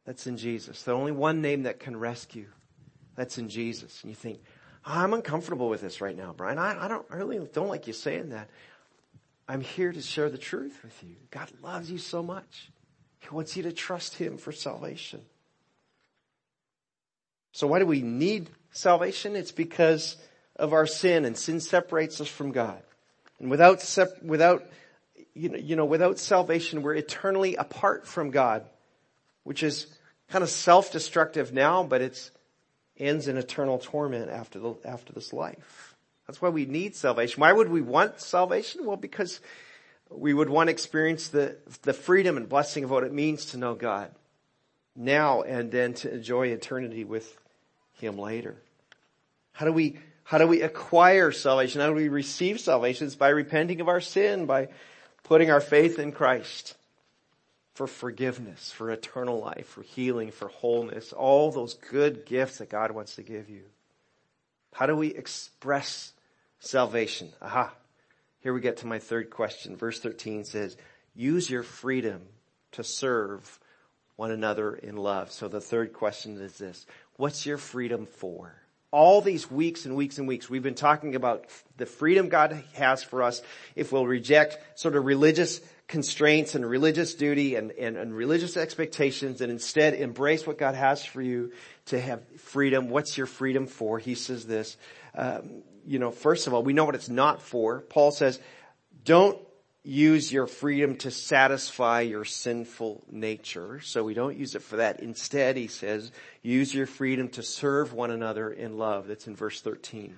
that's 0.05 0.27
in 0.27 0.37
Jesus. 0.37 0.83
The 0.83 0.93
only 0.93 1.13
one 1.13 1.41
name 1.41 1.63
that 1.63 1.81
can 1.81 1.97
rescue. 1.97 2.47
That's 3.17 3.39
in 3.39 3.49
Jesus. 3.49 4.03
And 4.03 4.11
you 4.11 4.17
think, 4.17 4.41
I'm 4.85 5.15
uncomfortable 5.15 5.69
with 5.69 5.81
this 5.81 6.01
right 6.01 6.17
now, 6.17 6.35
Brian. 6.37 6.59
I, 6.59 6.85
I 6.85 6.89
don't 6.89 7.07
I 7.11 7.17
really 7.17 7.39
don't 7.53 7.69
like 7.69 7.87
you 7.87 7.93
saying 7.93 8.31
that. 8.31 8.51
I'm 9.49 9.61
here 9.61 9.93
to 9.93 10.03
share 10.03 10.29
the 10.29 10.39
truth 10.39 10.79
with 10.83 11.03
you. 11.03 11.17
God 11.31 11.51
loves 11.63 11.91
you 11.91 11.99
so 11.99 12.23
much. 12.23 12.71
He 13.21 13.29
wants 13.31 13.57
you 13.57 13.63
to 13.63 13.73
trust 13.73 14.17
Him 14.17 14.37
for 14.37 14.53
salvation. 14.53 15.23
So 17.53 17.67
why 17.67 17.79
do 17.79 17.87
we 17.87 18.03
need 18.03 18.51
salvation? 18.73 19.37
It's 19.37 19.53
because 19.53 20.17
of 20.57 20.73
our 20.73 20.87
sin 20.87 21.25
and 21.25 21.37
sin 21.37 21.61
separates 21.61 22.21
us 22.21 22.29
from 22.29 22.53
God. 22.53 22.83
And 23.39 23.51
without, 23.51 23.81
sep- 23.81 24.23
without, 24.23 24.65
you 25.35 25.49
know, 25.49 25.59
you 25.59 25.77
know, 25.77 25.85
without 25.85 26.19
salvation, 26.19 26.83
we're 26.83 26.95
eternally 26.95 27.57
apart 27.57 28.07
from 28.07 28.31
God, 28.31 28.65
which 29.43 29.63
is 29.63 29.87
kind 30.29 30.43
of 30.43 30.51
self-destructive 30.51 31.53
now, 31.53 31.83
but 31.83 32.01
it's 32.01 32.31
ends 32.97 33.27
in 33.27 33.37
eternal 33.37 33.79
torment 33.79 34.31
after 34.31 34.59
the, 34.59 34.75
after 34.85 35.13
this 35.13 35.33
life. 35.33 35.95
That's 36.27 36.41
why 36.41 36.49
we 36.49 36.65
need 36.65 36.95
salvation. 36.95 37.41
Why 37.41 37.53
would 37.53 37.69
we 37.69 37.83
want 37.83 38.21
salvation? 38.21 38.87
Well, 38.87 38.97
because 38.97 39.41
we 40.11 40.33
would 40.33 40.49
want 40.49 40.69
to 40.69 40.73
experience 40.73 41.29
the, 41.29 41.57
the 41.83 41.93
freedom 41.93 42.37
and 42.37 42.49
blessing 42.49 42.85
of 42.85 42.91
what 42.91 43.05
it 43.05 43.13
means 43.13 43.47
to 43.47 43.59
know 43.59 43.75
God 43.75 44.11
now 44.97 45.43
and 45.43 45.71
then 45.71 45.95
to 45.95 46.15
enjoy 46.15 46.49
eternity 46.49 47.05
with 47.05 47.37
Him 47.95 48.17
later. 48.17 48.55
How 49.53 49.67
do 49.67 49.73
we, 49.73 49.99
how 50.23 50.39
do 50.39 50.47
we 50.47 50.63
acquire 50.63 51.33
salvation? 51.33 51.81
How 51.81 51.89
do 51.89 51.95
we 51.95 52.09
receive 52.09 52.61
salvation? 52.61 53.09
It's 53.09 53.17
by 53.17 53.31
repenting 53.31 53.81
of 53.81 53.89
our 53.89 54.01
sin, 54.01 54.47
by 54.47 54.69
putting 55.25 55.51
our 55.51 55.61
faith 55.61 55.99
in 55.99 56.13
Christ 56.13 56.77
for 57.75 57.87
forgiveness, 57.87 58.71
for 58.71 58.91
eternal 58.91 59.41
life, 59.41 59.67
for 59.67 59.83
healing, 59.83 60.31
for 60.31 60.49
wholeness, 60.49 61.13
all 61.13 61.51
those 61.51 61.75
good 61.75 62.25
gifts 62.25 62.59
that 62.59 62.71
God 62.71 62.93
wants 62.93 63.17
to 63.17 63.23
give 63.23 63.51
you. 63.51 63.63
How 64.73 64.87
do 64.87 64.95
we 64.95 65.09
express 65.09 66.13
salvation? 66.61 67.31
Aha. 67.43 67.73
Here 68.41 68.55
we 68.55 68.61
get 68.61 68.79
to 68.79 68.87
my 68.87 68.99
third 68.99 69.31
question. 69.31 69.77
Verse 69.77 69.99
13 69.99 70.45
says, 70.45 70.77
use 71.15 71.51
your 71.51 71.63
freedom 71.63 72.23
to 72.73 72.85
serve 72.85 73.59
one 74.17 74.31
another 74.31 74.75
in 74.75 74.97
love. 74.97 75.33
So 75.33 75.49
the 75.49 75.61
third 75.61 75.93
question 75.93 76.41
is 76.41 76.59
this. 76.59 76.87
What's 77.17 77.47
your 77.47 77.59
freedom 77.59 78.07
for? 78.07 78.55
All 78.95 79.21
these 79.21 79.51
weeks 79.51 79.87
and 79.87 79.97
weeks 79.97 80.19
and 80.19 80.29
weeks, 80.29 80.49
we've 80.49 80.63
been 80.63 80.77
talking 80.77 81.17
about 81.17 81.47
the 81.79 81.85
freedom 81.85 82.29
God 82.29 82.63
has 82.75 83.03
for 83.03 83.25
us 83.25 83.43
if 83.75 83.91
we'll 83.91 84.07
reject 84.07 84.57
sort 84.77 84.95
of 84.95 85.05
religious 85.05 85.61
constraints 85.89 86.55
and 86.55 86.65
religious 86.65 87.15
duty 87.15 87.57
and, 87.57 87.73
and, 87.73 87.97
and, 87.97 88.15
religious 88.15 88.57
expectations 88.57 89.41
and 89.41 89.51
instead 89.51 89.95
embrace 89.95 90.47
what 90.47 90.59
God 90.59 90.77
has 90.77 91.05
for 91.05 91.21
you 91.21 91.51
to 91.87 92.01
have 92.01 92.23
freedom. 92.39 92.89
What's 92.89 93.19
your 93.19 93.27
freedom 93.27 93.67
for? 93.67 93.99
He 93.99 94.15
says 94.15 94.47
this, 94.47 94.77
um, 95.17 95.65
you 95.85 95.99
know, 95.99 96.13
first 96.13 96.47
of 96.47 96.55
all, 96.55 96.63
we 96.63 96.73
know 96.73 96.85
what 96.85 96.95
it's 96.95 97.09
not 97.09 97.43
for. 97.43 97.81
Paul 97.81 98.13
says, 98.13 98.39
don't 99.05 99.37
use 99.85 100.33
your 100.33 100.47
freedom 100.47 100.97
to 100.97 101.11
satisfy 101.11 102.01
your 102.01 102.25
sinful 102.25 103.05
nature. 103.11 103.81
So 103.81 104.03
we 104.03 104.15
don't 104.15 104.37
use 104.37 104.55
it 104.55 104.63
for 104.63 104.77
that. 104.77 105.01
Instead, 105.01 105.57
he 105.57 105.69
says, 105.69 106.11
use 106.43 106.75
your 106.75 106.87
freedom 106.87 107.29
to 107.31 107.43
serve 107.43 107.93
one 107.93 108.11
another 108.11 108.51
in 108.51 108.79
love. 108.79 109.07
That's 109.07 109.27
in 109.27 109.37
verse 109.37 109.61
13. 109.61 110.17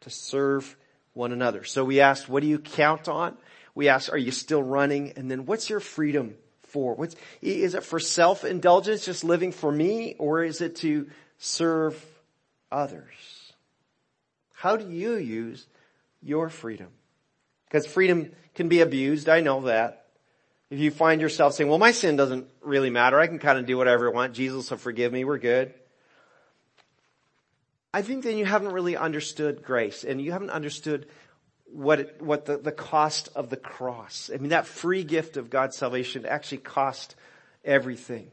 To 0.00 0.10
serve 0.10 0.76
one 1.14 1.32
another. 1.32 1.64
So 1.64 1.84
we 1.84 2.00
asked, 2.00 2.28
what 2.28 2.42
do 2.42 2.48
you 2.48 2.58
count 2.58 3.08
on? 3.08 3.36
we 3.76 3.88
ask, 3.88 4.10
are 4.10 4.18
you 4.18 4.32
still 4.32 4.62
running? 4.62 5.12
And 5.16 5.30
then 5.30 5.44
what's 5.44 5.70
your 5.70 5.80
freedom 5.80 6.34
for? 6.62 6.94
What's, 6.94 7.14
is 7.42 7.74
it 7.74 7.84
for 7.84 8.00
self-indulgence, 8.00 9.04
just 9.04 9.22
living 9.22 9.52
for 9.52 9.70
me, 9.70 10.16
or 10.18 10.42
is 10.42 10.62
it 10.62 10.76
to 10.76 11.08
serve 11.38 12.02
others? 12.72 13.52
How 14.54 14.76
do 14.76 14.90
you 14.90 15.16
use 15.16 15.66
your 16.22 16.48
freedom? 16.48 16.88
Because 17.66 17.86
freedom 17.86 18.32
can 18.54 18.68
be 18.68 18.80
abused, 18.80 19.28
I 19.28 19.40
know 19.40 19.62
that. 19.62 20.06
If 20.70 20.80
you 20.80 20.90
find 20.90 21.20
yourself 21.20 21.54
saying, 21.54 21.70
well, 21.70 21.78
my 21.78 21.92
sin 21.92 22.16
doesn't 22.16 22.48
really 22.60 22.90
matter, 22.90 23.20
I 23.20 23.26
can 23.26 23.38
kind 23.38 23.58
of 23.58 23.66
do 23.66 23.76
whatever 23.76 24.08
I 24.08 24.12
want, 24.12 24.34
Jesus 24.34 24.70
will 24.70 24.78
forgive 24.78 25.12
me, 25.12 25.24
we're 25.24 25.38
good. 25.38 25.72
I 27.94 28.02
think 28.02 28.24
then 28.24 28.36
you 28.36 28.44
haven't 28.44 28.72
really 28.72 28.96
understood 28.96 29.62
grace 29.62 30.04
and 30.04 30.20
you 30.20 30.32
haven't 30.32 30.50
understood 30.50 31.06
what 31.66 32.00
it, 32.00 32.20
what 32.20 32.44
the, 32.44 32.58
the 32.58 32.72
cost 32.72 33.28
of 33.34 33.48
the 33.48 33.56
cross. 33.56 34.30
I 34.32 34.38
mean, 34.38 34.50
that 34.50 34.66
free 34.66 35.04
gift 35.04 35.36
of 35.36 35.50
God's 35.50 35.76
salvation 35.76 36.26
actually 36.26 36.58
cost 36.58 37.16
everything 37.64 38.30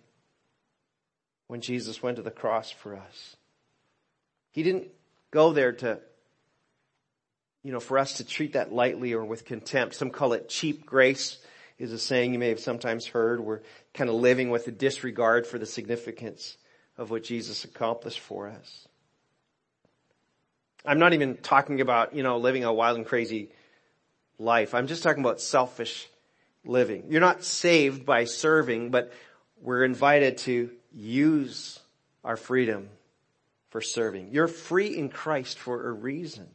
when 1.47 1.61
Jesus 1.61 2.01
went 2.01 2.17
to 2.17 2.23
the 2.23 2.31
cross 2.31 2.71
for 2.71 2.95
us. 2.95 3.35
He 4.51 4.63
didn't 4.63 4.87
go 5.31 5.53
there 5.53 5.71
to, 5.71 5.99
you 7.63 7.71
know, 7.71 7.79
for 7.79 7.97
us 7.97 8.13
to 8.13 8.25
treat 8.25 8.53
that 8.53 8.73
lightly 8.73 9.13
or 9.13 9.23
with 9.23 9.45
contempt. 9.45 9.95
Some 9.95 10.11
call 10.11 10.33
it 10.33 10.49
cheap 10.49 10.85
grace 10.85 11.37
is 11.79 11.91
a 11.91 11.97
saying 11.97 12.33
you 12.33 12.39
may 12.39 12.49
have 12.49 12.59
sometimes 12.59 13.07
heard. 13.07 13.39
We're 13.39 13.61
kind 13.93 14.09
of 14.09 14.17
living 14.17 14.49
with 14.49 14.67
a 14.67 14.71
disregard 14.71 15.47
for 15.47 15.57
the 15.57 15.65
significance 15.65 16.57
of 16.97 17.09
what 17.09 17.23
Jesus 17.23 17.63
accomplished 17.63 18.19
for 18.19 18.49
us. 18.49 18.87
I'm 20.85 20.99
not 20.99 21.13
even 21.13 21.37
talking 21.37 21.79
about, 21.79 22.13
you 22.13 22.23
know, 22.23 22.37
living 22.37 22.65
a 22.65 22.73
wild 22.73 22.97
and 22.97 23.05
crazy 23.05 23.49
life. 24.37 24.73
I'm 24.73 24.87
just 24.87 25.01
talking 25.01 25.23
about 25.23 25.39
selfish 25.39 26.07
living. 26.65 27.05
You're 27.09 27.21
not 27.21 27.43
saved 27.43 28.05
by 28.05 28.25
serving, 28.25 28.91
but 28.91 29.13
we're 29.61 29.85
invited 29.85 30.39
to 30.39 30.71
use 30.93 31.79
our 32.23 32.35
freedom 32.35 32.89
for 33.69 33.81
serving. 33.81 34.29
You're 34.31 34.47
free 34.47 34.95
in 34.95 35.09
Christ 35.09 35.57
for 35.57 35.87
a 35.87 35.91
reason. 35.91 36.47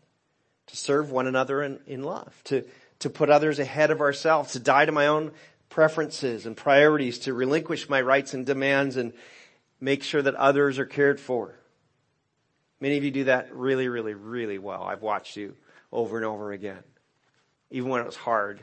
To 0.69 0.77
serve 0.77 1.11
one 1.11 1.27
another 1.27 1.63
in, 1.63 1.81
in 1.87 2.03
love. 2.03 2.41
To, 2.45 2.65
to 3.01 3.11
put 3.11 3.31
others 3.31 3.59
ahead 3.59 3.91
of 3.91 4.01
ourselves. 4.01 4.53
To 4.53 4.61
die 4.61 4.87
to 4.87 4.93
my 4.93 5.07
own 5.07 5.33
preferences 5.69 6.47
and 6.47 6.57
priorities. 6.57 7.19
To 7.21 7.35
relinquish 7.35 7.89
my 7.89 8.01
rights 8.01 8.35
and 8.35 8.47
demands 8.47 8.97
and 8.97 9.13
make 9.81 10.03
sure 10.03 10.23
that 10.23 10.35
others 10.35 10.79
are 10.79 10.87
cared 10.87 11.21
for. 11.21 11.55
Many 12.81 12.97
of 12.97 13.05
you 13.05 13.11
do 13.11 13.25
that 13.25 13.55
really, 13.55 13.89
really, 13.89 14.15
really 14.15 14.59
well. 14.59 14.85
I've 14.85 15.03
watched 15.03 15.37
you 15.37 15.57
over 15.93 16.17
and 16.17 16.25
over 16.25 16.53
again. 16.53 16.83
Even 17.71 17.91
when 17.91 18.01
it 18.01 18.07
was 18.07 18.17
hard 18.17 18.63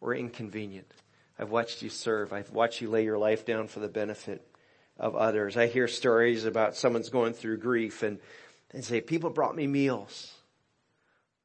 or 0.00 0.14
inconvenient. 0.14 0.92
I've 1.38 1.50
watched 1.50 1.82
you 1.82 1.90
serve. 1.90 2.32
I've 2.32 2.50
watched 2.50 2.80
you 2.80 2.88
lay 2.88 3.04
your 3.04 3.18
life 3.18 3.44
down 3.44 3.68
for 3.68 3.80
the 3.80 3.88
benefit 3.88 4.46
of 4.98 5.14
others. 5.14 5.56
I 5.56 5.66
hear 5.66 5.88
stories 5.88 6.44
about 6.44 6.76
someone's 6.76 7.10
going 7.10 7.34
through 7.34 7.58
grief 7.58 8.02
and, 8.02 8.18
and 8.72 8.84
say, 8.84 9.00
people 9.00 9.30
brought 9.30 9.54
me 9.54 9.66
meals. 9.66 10.32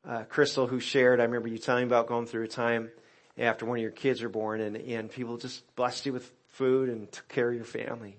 Uh, 0.07 0.23
Crystal 0.23 0.65
who 0.65 0.79
shared, 0.79 1.19
I 1.19 1.23
remember 1.23 1.47
you 1.47 1.59
telling 1.59 1.85
about 1.85 2.07
going 2.07 2.25
through 2.25 2.43
a 2.43 2.47
time 2.47 2.89
after 3.37 3.65
one 3.65 3.77
of 3.77 3.81
your 3.81 3.91
kids 3.91 4.21
were 4.21 4.29
born 4.29 4.59
and, 4.59 4.75
and 4.75 5.11
people 5.11 5.37
just 5.37 5.75
blessed 5.75 6.07
you 6.07 6.13
with 6.13 6.31
food 6.47 6.89
and 6.89 7.11
took 7.11 7.27
care 7.27 7.49
of 7.49 7.55
your 7.55 7.65
family. 7.65 8.17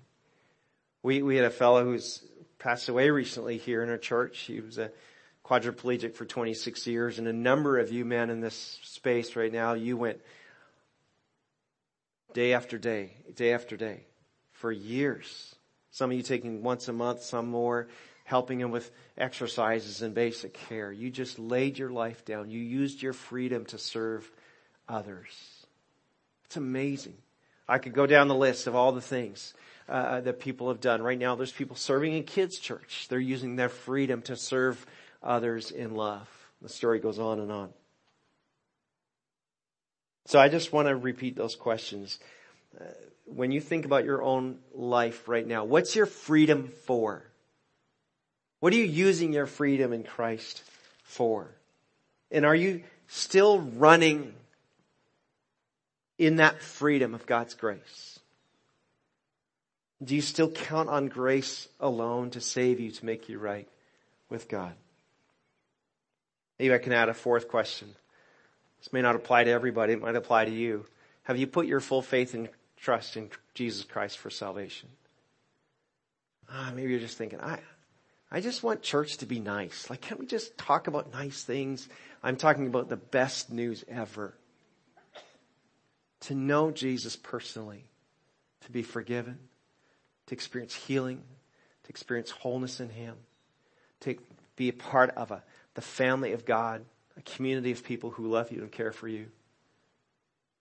We, 1.01 1.21
we 1.21 1.35
had 1.35 1.45
a 1.45 1.49
fellow 1.49 1.83
who's 1.83 2.23
passed 2.57 2.87
away 2.87 3.09
recently 3.09 3.57
here 3.57 3.83
in 3.83 3.89
our 3.89 3.97
church. 3.97 4.39
He 4.39 4.61
was 4.61 4.77
a 4.77 4.91
quadriplegic 5.45 6.15
for 6.15 6.25
26 6.25 6.87
years 6.87 7.19
and 7.19 7.27
a 7.27 7.33
number 7.33 7.77
of 7.77 7.91
you 7.91 8.05
men 8.05 8.29
in 8.29 8.39
this 8.39 8.79
space 8.83 9.35
right 9.35 9.51
now, 9.51 9.73
you 9.73 9.97
went 9.97 10.21
day 12.33 12.53
after 12.53 12.77
day, 12.77 13.11
day 13.35 13.53
after 13.53 13.75
day 13.75 14.05
for 14.53 14.71
years. 14.71 15.53
Some 15.91 16.11
of 16.11 16.17
you 16.17 16.23
taking 16.23 16.63
once 16.63 16.87
a 16.87 16.93
month, 16.93 17.23
some 17.23 17.49
more, 17.49 17.89
helping 18.23 18.59
him 18.59 18.71
with 18.71 18.91
exercises 19.17 20.01
and 20.01 20.13
basic 20.13 20.53
care. 20.53 20.91
You 20.91 21.09
just 21.09 21.39
laid 21.39 21.77
your 21.77 21.89
life 21.89 22.25
down. 22.25 22.49
You 22.49 22.59
used 22.59 23.01
your 23.01 23.13
freedom 23.13 23.65
to 23.65 23.77
serve 23.77 24.29
others. 24.87 25.65
It's 26.45 26.57
amazing. 26.57 27.17
I 27.67 27.77
could 27.77 27.93
go 27.93 28.05
down 28.05 28.27
the 28.27 28.35
list 28.35 28.67
of 28.67 28.75
all 28.75 28.91
the 28.91 29.01
things 29.01 29.53
uh, 29.89 30.21
that 30.21 30.39
people 30.39 30.69
have 30.69 30.81
done. 30.81 31.01
Right 31.01 31.17
now, 31.17 31.35
there's 31.35 31.51
people 31.51 31.75
serving 31.75 32.13
in 32.13 32.23
kids' 32.23 32.59
church. 32.59 33.07
They're 33.09 33.19
using 33.19 33.55
their 33.55 33.69
freedom 33.69 34.21
to 34.23 34.35
serve 34.35 34.85
others 35.21 35.71
in 35.71 35.95
love. 35.95 36.27
The 36.61 36.69
story 36.69 36.99
goes 36.99 37.19
on 37.19 37.39
and 37.39 37.51
on. 37.51 37.69
So 40.25 40.39
I 40.39 40.47
just 40.47 40.71
want 40.71 40.87
to 40.87 40.95
repeat 40.95 41.35
those 41.35 41.55
questions. 41.55 42.19
Uh, 42.79 42.85
when 43.25 43.51
you 43.51 43.59
think 43.59 43.85
about 43.85 44.05
your 44.05 44.23
own 44.23 44.59
life 44.73 45.27
right 45.27 45.45
now, 45.45 45.65
what's 45.65 45.95
your 45.95 46.05
freedom 46.05 46.69
for? 46.85 47.25
What 48.63 48.71
are 48.71 48.77
you 48.77 48.85
using 48.85 49.33
your 49.33 49.45
freedom 49.45 49.91
in 49.91 50.03
Christ 50.03 50.63
for? 51.03 51.49
And 52.31 52.45
are 52.45 52.55
you 52.55 52.83
still 53.09 53.59
running 53.59 54.33
in 56.17 56.37
that 56.37 56.61
freedom 56.61 57.13
of 57.13 57.25
God's 57.25 57.55
grace? 57.55 58.21
Do 60.01 60.15
you 60.15 60.21
still 60.21 60.49
count 60.49 60.87
on 60.87 61.09
grace 61.09 61.67
alone 61.81 62.29
to 62.29 62.39
save 62.39 62.79
you, 62.79 62.91
to 62.91 63.05
make 63.05 63.27
you 63.27 63.37
right 63.37 63.67
with 64.29 64.47
God? 64.47 64.71
Maybe 66.57 66.73
I 66.73 66.77
can 66.77 66.93
add 66.93 67.09
a 67.09 67.13
fourth 67.13 67.49
question. 67.49 67.93
This 68.79 68.93
may 68.93 69.01
not 69.01 69.17
apply 69.17 69.43
to 69.43 69.51
everybody, 69.51 69.91
it 69.91 70.01
might 70.01 70.15
apply 70.15 70.45
to 70.45 70.51
you. 70.51 70.85
Have 71.23 71.37
you 71.37 71.47
put 71.47 71.67
your 71.67 71.81
full 71.81 72.01
faith 72.01 72.33
and 72.33 72.47
trust 72.77 73.17
in 73.17 73.29
Jesus 73.55 73.83
Christ 73.83 74.19
for 74.19 74.29
salvation? 74.29 74.87
Ah, 76.49 76.71
maybe 76.73 76.91
you're 76.91 77.01
just 77.01 77.17
thinking, 77.17 77.41
I, 77.41 77.59
I 78.33 78.39
just 78.39 78.63
want 78.63 78.81
church 78.81 79.17
to 79.17 79.27
be 79.27 79.39
nice. 79.39 79.91
Like, 79.91 80.01
can't 80.01 80.19
we 80.19 80.25
just 80.25 80.57
talk 80.57 80.87
about 80.87 81.13
nice 81.13 81.43
things? 81.43 81.87
I'm 82.23 82.35
talking 82.35 82.65
about 82.65 82.89
the 82.89 82.97
best 82.97 83.51
news 83.51 83.85
ever. 83.87 84.33
To 86.21 86.33
know 86.33 86.71
Jesus 86.71 87.15
personally, 87.15 87.85
to 88.61 88.71
be 88.71 88.81
forgiven, 88.81 89.37
to 90.25 90.33
experience 90.33 90.73
healing, 90.73 91.21
to 91.83 91.89
experience 91.89 92.31
wholeness 92.31 92.79
in 92.79 92.89
Him, 92.89 93.17
to 93.99 94.15
be 94.55 94.69
a 94.69 94.73
part 94.73 95.11
of 95.11 95.29
a, 95.29 95.43
the 95.75 95.81
family 95.81 96.31
of 96.31 96.43
God, 96.43 96.83
a 97.15 97.21
community 97.21 97.71
of 97.71 97.83
people 97.83 98.09
who 98.09 98.27
love 98.27 98.51
you 98.51 98.63
and 98.63 98.71
care 98.71 98.91
for 98.91 99.07
you, 99.07 99.27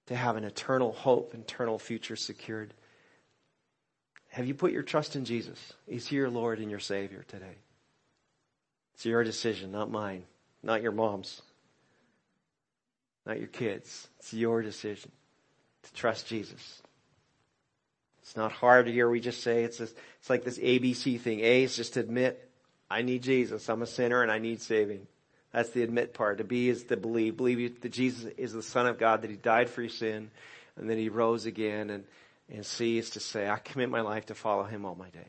to 0.08 0.14
have 0.14 0.36
an 0.36 0.44
eternal 0.44 0.92
hope, 0.92 1.32
eternal 1.32 1.78
future 1.78 2.16
secured. 2.16 2.74
Have 4.32 4.46
you 4.46 4.54
put 4.54 4.72
your 4.72 4.82
trust 4.82 5.14
in 5.14 5.26
Jesus? 5.26 5.58
Is 5.86 6.06
he 6.06 6.16
your 6.16 6.30
Lord 6.30 6.58
and 6.58 6.70
your 6.70 6.80
Savior 6.80 7.22
today? 7.28 7.56
It's 8.94 9.04
your 9.04 9.24
decision, 9.24 9.72
not 9.72 9.90
mine, 9.90 10.24
not 10.62 10.82
your 10.82 10.92
mom's, 10.92 11.42
not 13.26 13.38
your 13.38 13.48
kids. 13.48 14.08
It's 14.18 14.32
your 14.32 14.62
decision 14.62 15.10
to 15.82 15.92
trust 15.92 16.26
Jesus. 16.26 16.80
It's 18.22 18.34
not 18.34 18.52
hard 18.52 18.86
here. 18.86 19.10
We 19.10 19.20
just 19.20 19.42
say 19.42 19.64
it's 19.64 19.76
this, 19.76 19.92
it's 20.20 20.30
like 20.30 20.44
this 20.44 20.58
ABC 20.58 21.20
thing. 21.20 21.40
A 21.40 21.64
is 21.64 21.76
just 21.76 21.98
admit 21.98 22.48
I 22.90 23.02
need 23.02 23.22
Jesus. 23.22 23.68
I'm 23.68 23.82
a 23.82 23.86
sinner 23.86 24.22
and 24.22 24.32
I 24.32 24.38
need 24.38 24.62
saving. 24.62 25.06
That's 25.52 25.70
the 25.70 25.82
admit 25.82 26.14
part. 26.14 26.38
To 26.38 26.44
be 26.44 26.70
is 26.70 26.84
to 26.84 26.96
believe. 26.96 27.36
Believe 27.36 27.82
that 27.82 27.92
Jesus 27.92 28.32
is 28.38 28.54
the 28.54 28.62
Son 28.62 28.86
of 28.86 28.98
God, 28.98 29.22
that 29.22 29.30
He 29.30 29.36
died 29.36 29.68
for 29.68 29.82
your 29.82 29.90
sin, 29.90 30.30
and 30.76 30.88
that 30.88 30.96
He 30.96 31.10
rose 31.10 31.44
again. 31.44 31.90
And, 31.90 32.04
and 32.52 32.64
C 32.64 32.98
is 32.98 33.10
to 33.10 33.20
say, 33.20 33.48
I 33.48 33.56
commit 33.56 33.88
my 33.88 34.02
life 34.02 34.26
to 34.26 34.34
follow 34.34 34.64
Him 34.64 34.84
all 34.84 34.94
my 34.94 35.08
days. 35.10 35.24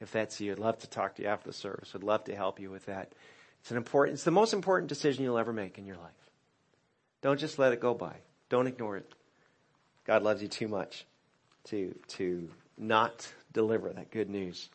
If 0.00 0.12
that's 0.12 0.40
you, 0.40 0.52
I'd 0.52 0.58
love 0.58 0.78
to 0.78 0.88
talk 0.88 1.16
to 1.16 1.22
you 1.22 1.28
after 1.28 1.48
the 1.48 1.56
service. 1.56 1.92
I'd 1.94 2.02
love 2.02 2.24
to 2.24 2.36
help 2.36 2.60
you 2.60 2.70
with 2.70 2.86
that. 2.86 3.12
It's 3.60 3.70
an 3.70 3.76
important, 3.76 4.14
it's 4.14 4.24
the 4.24 4.30
most 4.30 4.52
important 4.52 4.88
decision 4.88 5.24
you'll 5.24 5.38
ever 5.38 5.52
make 5.52 5.78
in 5.78 5.86
your 5.86 5.96
life. 5.96 6.12
Don't 7.22 7.40
just 7.40 7.58
let 7.58 7.72
it 7.72 7.80
go 7.80 7.94
by. 7.94 8.14
Don't 8.48 8.66
ignore 8.66 8.98
it. 8.98 9.10
God 10.04 10.22
loves 10.22 10.42
you 10.42 10.48
too 10.48 10.68
much 10.68 11.06
to, 11.64 11.94
to 12.08 12.48
not 12.76 13.26
deliver 13.52 13.88
that 13.90 14.10
good 14.10 14.28
news 14.28 14.68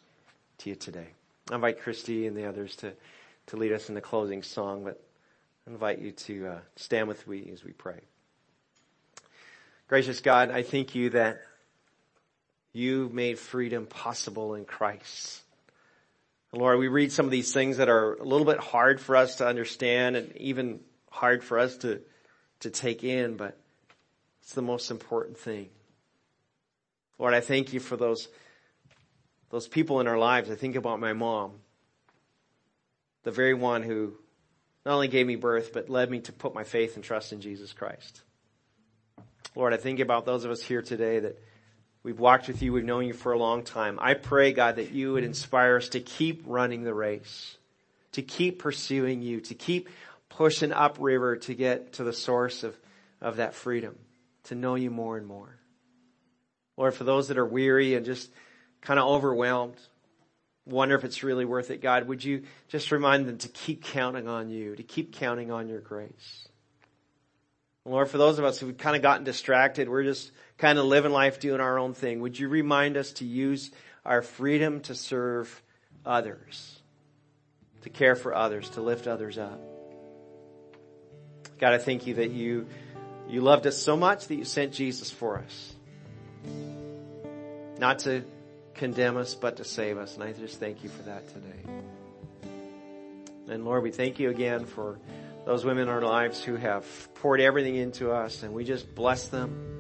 to 0.60 0.72
you 0.72 0.76
today. 0.76 1.08
I 1.52 1.56
invite 1.56 1.82
Christy 1.82 2.26
and 2.26 2.36
the 2.36 2.48
others 2.48 2.76
to, 2.78 2.94
to 3.48 3.58
lead 3.58 3.72
us 3.72 3.90
in 3.90 3.96
the 3.96 4.02
closing 4.02 4.42
song, 4.42 4.84
but 4.84 5.02
I 5.68 5.72
invite 5.72 6.00
you 6.00 6.12
to 6.12 6.48
uh, 6.48 6.60
stand 6.76 7.08
with 7.08 7.28
me 7.28 7.50
as 7.54 7.64
we 7.64 7.72
pray. 7.72 8.02
Gracious 9.90 10.22
God, 10.22 10.52
I 10.52 10.62
thank 10.62 10.94
you 10.94 11.10
that 11.10 11.42
you 12.74 13.10
made 13.12 13.40
freedom 13.40 13.88
possible 13.88 14.54
in 14.54 14.64
Christ. 14.64 15.42
Lord, 16.52 16.78
we 16.78 16.88
read 16.88 17.12
some 17.12 17.26
of 17.26 17.32
these 17.32 17.52
things 17.52 17.78
that 17.78 17.90
are 17.90 18.14
a 18.14 18.24
little 18.24 18.46
bit 18.46 18.60
hard 18.60 19.02
for 19.02 19.16
us 19.16 19.38
to 19.38 19.48
understand 19.48 20.16
and 20.16 20.38
even 20.38 20.82
hard 21.10 21.44
for 21.44 21.58
us 21.58 21.76
to, 21.78 22.02
to 22.60 22.70
take 22.70 23.04
in, 23.04 23.36
but 23.36 23.58
it's 24.44 24.54
the 24.54 24.62
most 24.62 24.92
important 24.92 25.40
thing. 25.40 25.70
Lord, 27.18 27.34
I 27.34 27.42
thank 27.42 27.74
you 27.74 27.80
for 27.80 27.98
those, 27.98 28.28
those 29.50 29.68
people 29.68 30.02
in 30.02 30.08
our 30.08 30.20
lives. 30.20 30.52
I 30.52 30.56
think 30.56 30.76
about 30.76 31.00
my 31.00 31.14
mom, 31.14 31.54
the 33.24 33.32
very 33.32 33.56
one 33.56 33.82
who 33.82 34.14
not 34.86 34.94
only 34.94 35.08
gave 35.08 35.26
me 35.26 35.36
birth, 35.36 35.74
but 35.74 35.90
led 35.90 36.12
me 36.12 36.20
to 36.20 36.32
put 36.32 36.54
my 36.54 36.64
faith 36.64 36.94
and 36.94 37.04
trust 37.04 37.34
in 37.34 37.42
Jesus 37.42 37.74
Christ. 37.74 38.22
Lord, 39.56 39.74
I 39.74 39.78
think 39.78 40.00
about 40.00 40.26
those 40.26 40.46
of 40.46 40.52
us 40.52 40.62
here 40.62 40.82
today 40.82 41.20
that 41.20 41.42
we've 42.04 42.20
walked 42.20 42.48
with 42.48 42.62
you, 42.62 42.72
we've 42.72 42.84
known 42.84 43.06
you 43.06 43.14
for 43.14 43.32
a 43.32 43.38
long 43.38 43.64
time. 43.64 43.98
I 44.02 44.14
pray, 44.14 44.54
God, 44.54 44.76
that 44.76 44.92
you 44.92 45.14
would 45.14 45.24
inspire 45.24 45.78
us 45.78 45.90
to 45.90 46.00
keep 46.00 46.44
running 46.46 46.84
the 46.84 46.94
race, 46.94 47.58
to 48.14 48.22
keep 48.22 48.60
pursuing 48.60 49.22
you, 49.22 49.42
to 49.42 49.56
keep 49.56 49.90
pushing 50.30 50.72
upriver 50.72 51.36
to 51.36 51.54
get 51.54 51.94
to 51.94 52.04
the 52.04 52.14
source 52.14 52.64
of, 52.64 52.76
of 53.20 53.38
that 53.38 53.56
freedom, 53.56 53.98
to 54.44 54.56
know 54.56 54.76
you 54.76 54.92
more 54.92 55.18
and 55.18 55.26
more. 55.26 55.58
Lord, 56.78 56.94
for 56.94 57.04
those 57.04 57.28
that 57.28 57.38
are 57.38 57.46
weary 57.46 57.96
and 57.96 58.06
just 58.06 58.32
kind 58.82 59.00
of 59.00 59.08
overwhelmed, 59.08 59.76
wonder 60.66 60.96
if 60.96 61.04
it's 61.04 61.24
really 61.24 61.46
worth 61.46 61.72
it, 61.72 61.82
God, 61.82 62.08
would 62.08 62.24
you 62.24 62.44
just 62.70 62.92
remind 62.92 63.28
them 63.28 63.38
to 63.40 63.48
keep 63.50 63.84
counting 63.84 64.28
on 64.28 64.50
you, 64.50 64.76
to 64.76 64.84
keep 64.84 65.14
counting 65.14 65.52
on 65.52 65.68
your 65.68 65.82
grace? 65.82 66.49
Lord, 67.90 68.08
for 68.08 68.20
those 68.20 68.38
of 68.38 68.46
us 68.46 68.60
who've 68.60 68.78
kind 68.78 68.96
of 68.96 69.02
gotten 69.02 69.24
distracted, 69.24 69.90
we're 69.90 70.04
just 70.04 70.32
kind 70.60 70.78
of 70.78 70.86
living 70.86 71.12
life 71.12 71.40
doing 71.40 71.60
our 71.60 71.80
own 71.80 71.96
thing. 71.96 72.20
Would 72.20 72.38
you 72.38 72.48
remind 72.48 72.98
us 72.98 73.14
to 73.14 73.26
use 73.26 73.72
our 74.06 74.22
freedom 74.22 74.82
to 74.82 74.94
serve 74.94 75.64
others, 76.06 76.80
to 77.82 77.90
care 77.90 78.16
for 78.16 78.36
others, 78.36 78.70
to 78.72 78.82
lift 78.82 79.08
others 79.08 79.40
up? 79.40 79.60
God, 81.58 81.74
I 81.74 81.80
thank 81.80 82.06
you 82.06 82.14
that 82.16 82.30
you, 82.30 82.68
you 83.28 83.42
loved 83.42 83.66
us 83.66 83.78
so 83.78 83.98
much 83.98 84.28
that 84.28 84.36
you 84.36 84.46
sent 84.46 84.72
Jesus 84.72 85.10
for 85.10 85.40
us. 85.40 85.76
Not 87.80 88.00
to 88.00 88.24
condemn 88.76 89.18
us, 89.18 89.34
but 89.34 89.58
to 89.58 89.64
save 89.64 89.98
us. 89.98 90.14
And 90.14 90.24
I 90.24 90.32
just 90.34 90.60
thank 90.60 90.84
you 90.84 90.90
for 90.90 91.02
that 91.04 91.28
today. 91.30 92.52
And 93.48 93.66
Lord, 93.66 93.82
we 93.82 93.90
thank 93.90 94.20
you 94.20 94.30
again 94.30 94.66
for 94.66 95.00
those 95.46 95.66
women 95.66 95.84
in 95.84 95.90
our 95.90 96.02
lives 96.02 96.44
who 96.44 96.56
have 96.56 96.86
poured 97.16 97.42
everything 97.42 97.76
into 97.76 98.12
us 98.12 98.44
and 98.44 98.54
we 98.54 98.64
just 98.64 98.94
bless 98.94 99.28
them. 99.30 99.78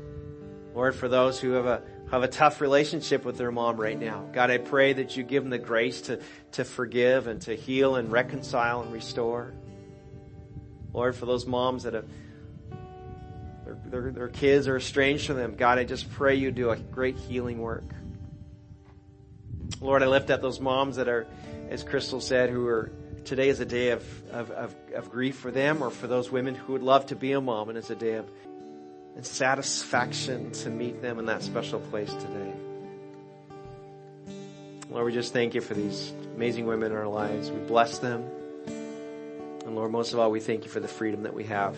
Lord, 0.73 0.95
for 0.95 1.07
those 1.07 1.39
who 1.39 1.51
have 1.51 1.65
a, 1.65 1.81
have 2.11 2.23
a 2.23 2.27
tough 2.27 2.61
relationship 2.61 3.25
with 3.25 3.37
their 3.37 3.51
mom 3.51 3.77
right 3.77 3.99
now. 3.99 4.25
God, 4.31 4.51
I 4.51 4.57
pray 4.57 4.93
that 4.93 5.17
you 5.17 5.23
give 5.23 5.43
them 5.43 5.49
the 5.49 5.57
grace 5.57 6.01
to, 6.01 6.21
to 6.53 6.63
forgive 6.63 7.27
and 7.27 7.41
to 7.41 7.55
heal 7.55 7.95
and 7.95 8.11
reconcile 8.11 8.81
and 8.81 8.91
restore. 8.91 9.53
Lord, 10.93 11.15
for 11.15 11.25
those 11.25 11.45
moms 11.45 11.83
that 11.83 11.93
have 11.93 12.05
their, 13.65 14.01
their, 14.01 14.11
their 14.11 14.27
kids 14.27 14.67
are 14.67 14.77
estranged 14.77 15.27
from 15.27 15.37
them. 15.37 15.55
God, 15.55 15.77
I 15.77 15.83
just 15.83 16.09
pray 16.11 16.35
you 16.35 16.51
do 16.51 16.71
a 16.71 16.77
great 16.77 17.17
healing 17.17 17.59
work. 17.59 17.83
Lord, 19.81 20.03
I 20.03 20.07
lift 20.07 20.29
up 20.29 20.41
those 20.41 20.59
moms 20.59 20.95
that 20.95 21.07
are, 21.07 21.27
as 21.69 21.83
Crystal 21.83 22.19
said, 22.19 22.49
who 22.49 22.67
are 22.67 22.91
today 23.29 23.49
is 23.49 23.59
a 23.59 23.65
day 23.65 23.91
of, 23.91 24.03
of, 24.31 24.49
of, 24.49 24.75
of, 24.95 25.11
grief 25.11 25.37
for 25.37 25.51
them 25.51 25.83
or 25.83 25.91
for 25.91 26.07
those 26.07 26.31
women 26.31 26.55
who 26.55 26.73
would 26.73 26.81
love 26.81 27.05
to 27.05 27.15
be 27.15 27.33
a 27.33 27.39
mom 27.39 27.69
and 27.69 27.77
it's 27.77 27.91
a 27.91 27.95
day 27.95 28.15
of 28.15 28.27
and 29.15 29.23
satisfaction 29.23 30.51
to 30.51 30.71
meet 30.71 30.99
them 31.03 31.19
in 31.19 31.27
that 31.27 31.43
special 31.43 31.79
place 31.79 32.11
today. 32.11 32.53
Lord, 34.89 35.05
we 35.05 35.13
just 35.13 35.31
thank 35.31 35.53
you 35.53 35.61
for 35.61 35.75
these 35.75 36.11
amazing 36.35 36.65
women 36.65 36.91
in 36.91 36.97
our 36.97 37.07
lives. 37.07 37.51
We 37.51 37.59
bless 37.59 37.99
them. 37.99 38.23
And 38.65 39.75
Lord, 39.75 39.91
most 39.91 40.13
of 40.13 40.19
all, 40.19 40.31
we 40.31 40.39
thank 40.39 40.63
you 40.63 40.71
for 40.71 40.79
the 40.79 40.87
freedom 40.87 41.21
that 41.23 41.33
we 41.35 41.43
have 41.43 41.77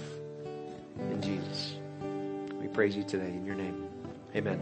in 1.00 1.22
Jesus 1.22 1.76
We 2.62 2.70
praise 2.70 2.96
you 2.96 3.04
today 3.04 3.28
in 3.28 3.46
your 3.46 3.56
name. 3.56 3.90
Amen. 4.34 4.62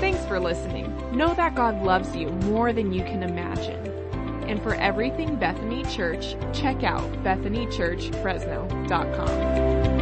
Thanks 0.00 0.24
for 0.26 0.40
listening. 0.40 0.92
Know 1.16 1.32
that 1.34 1.54
God 1.54 1.80
loves 1.84 2.16
you 2.16 2.30
more 2.30 2.72
than 2.72 2.92
you 2.92 3.04
can 3.04 3.22
imagine. 3.22 3.93
And 4.46 4.62
for 4.62 4.74
everything 4.74 5.36
Bethany 5.36 5.84
Church, 5.84 6.36
check 6.52 6.82
out 6.82 7.10
bethanychurchfresno.com. 7.22 9.93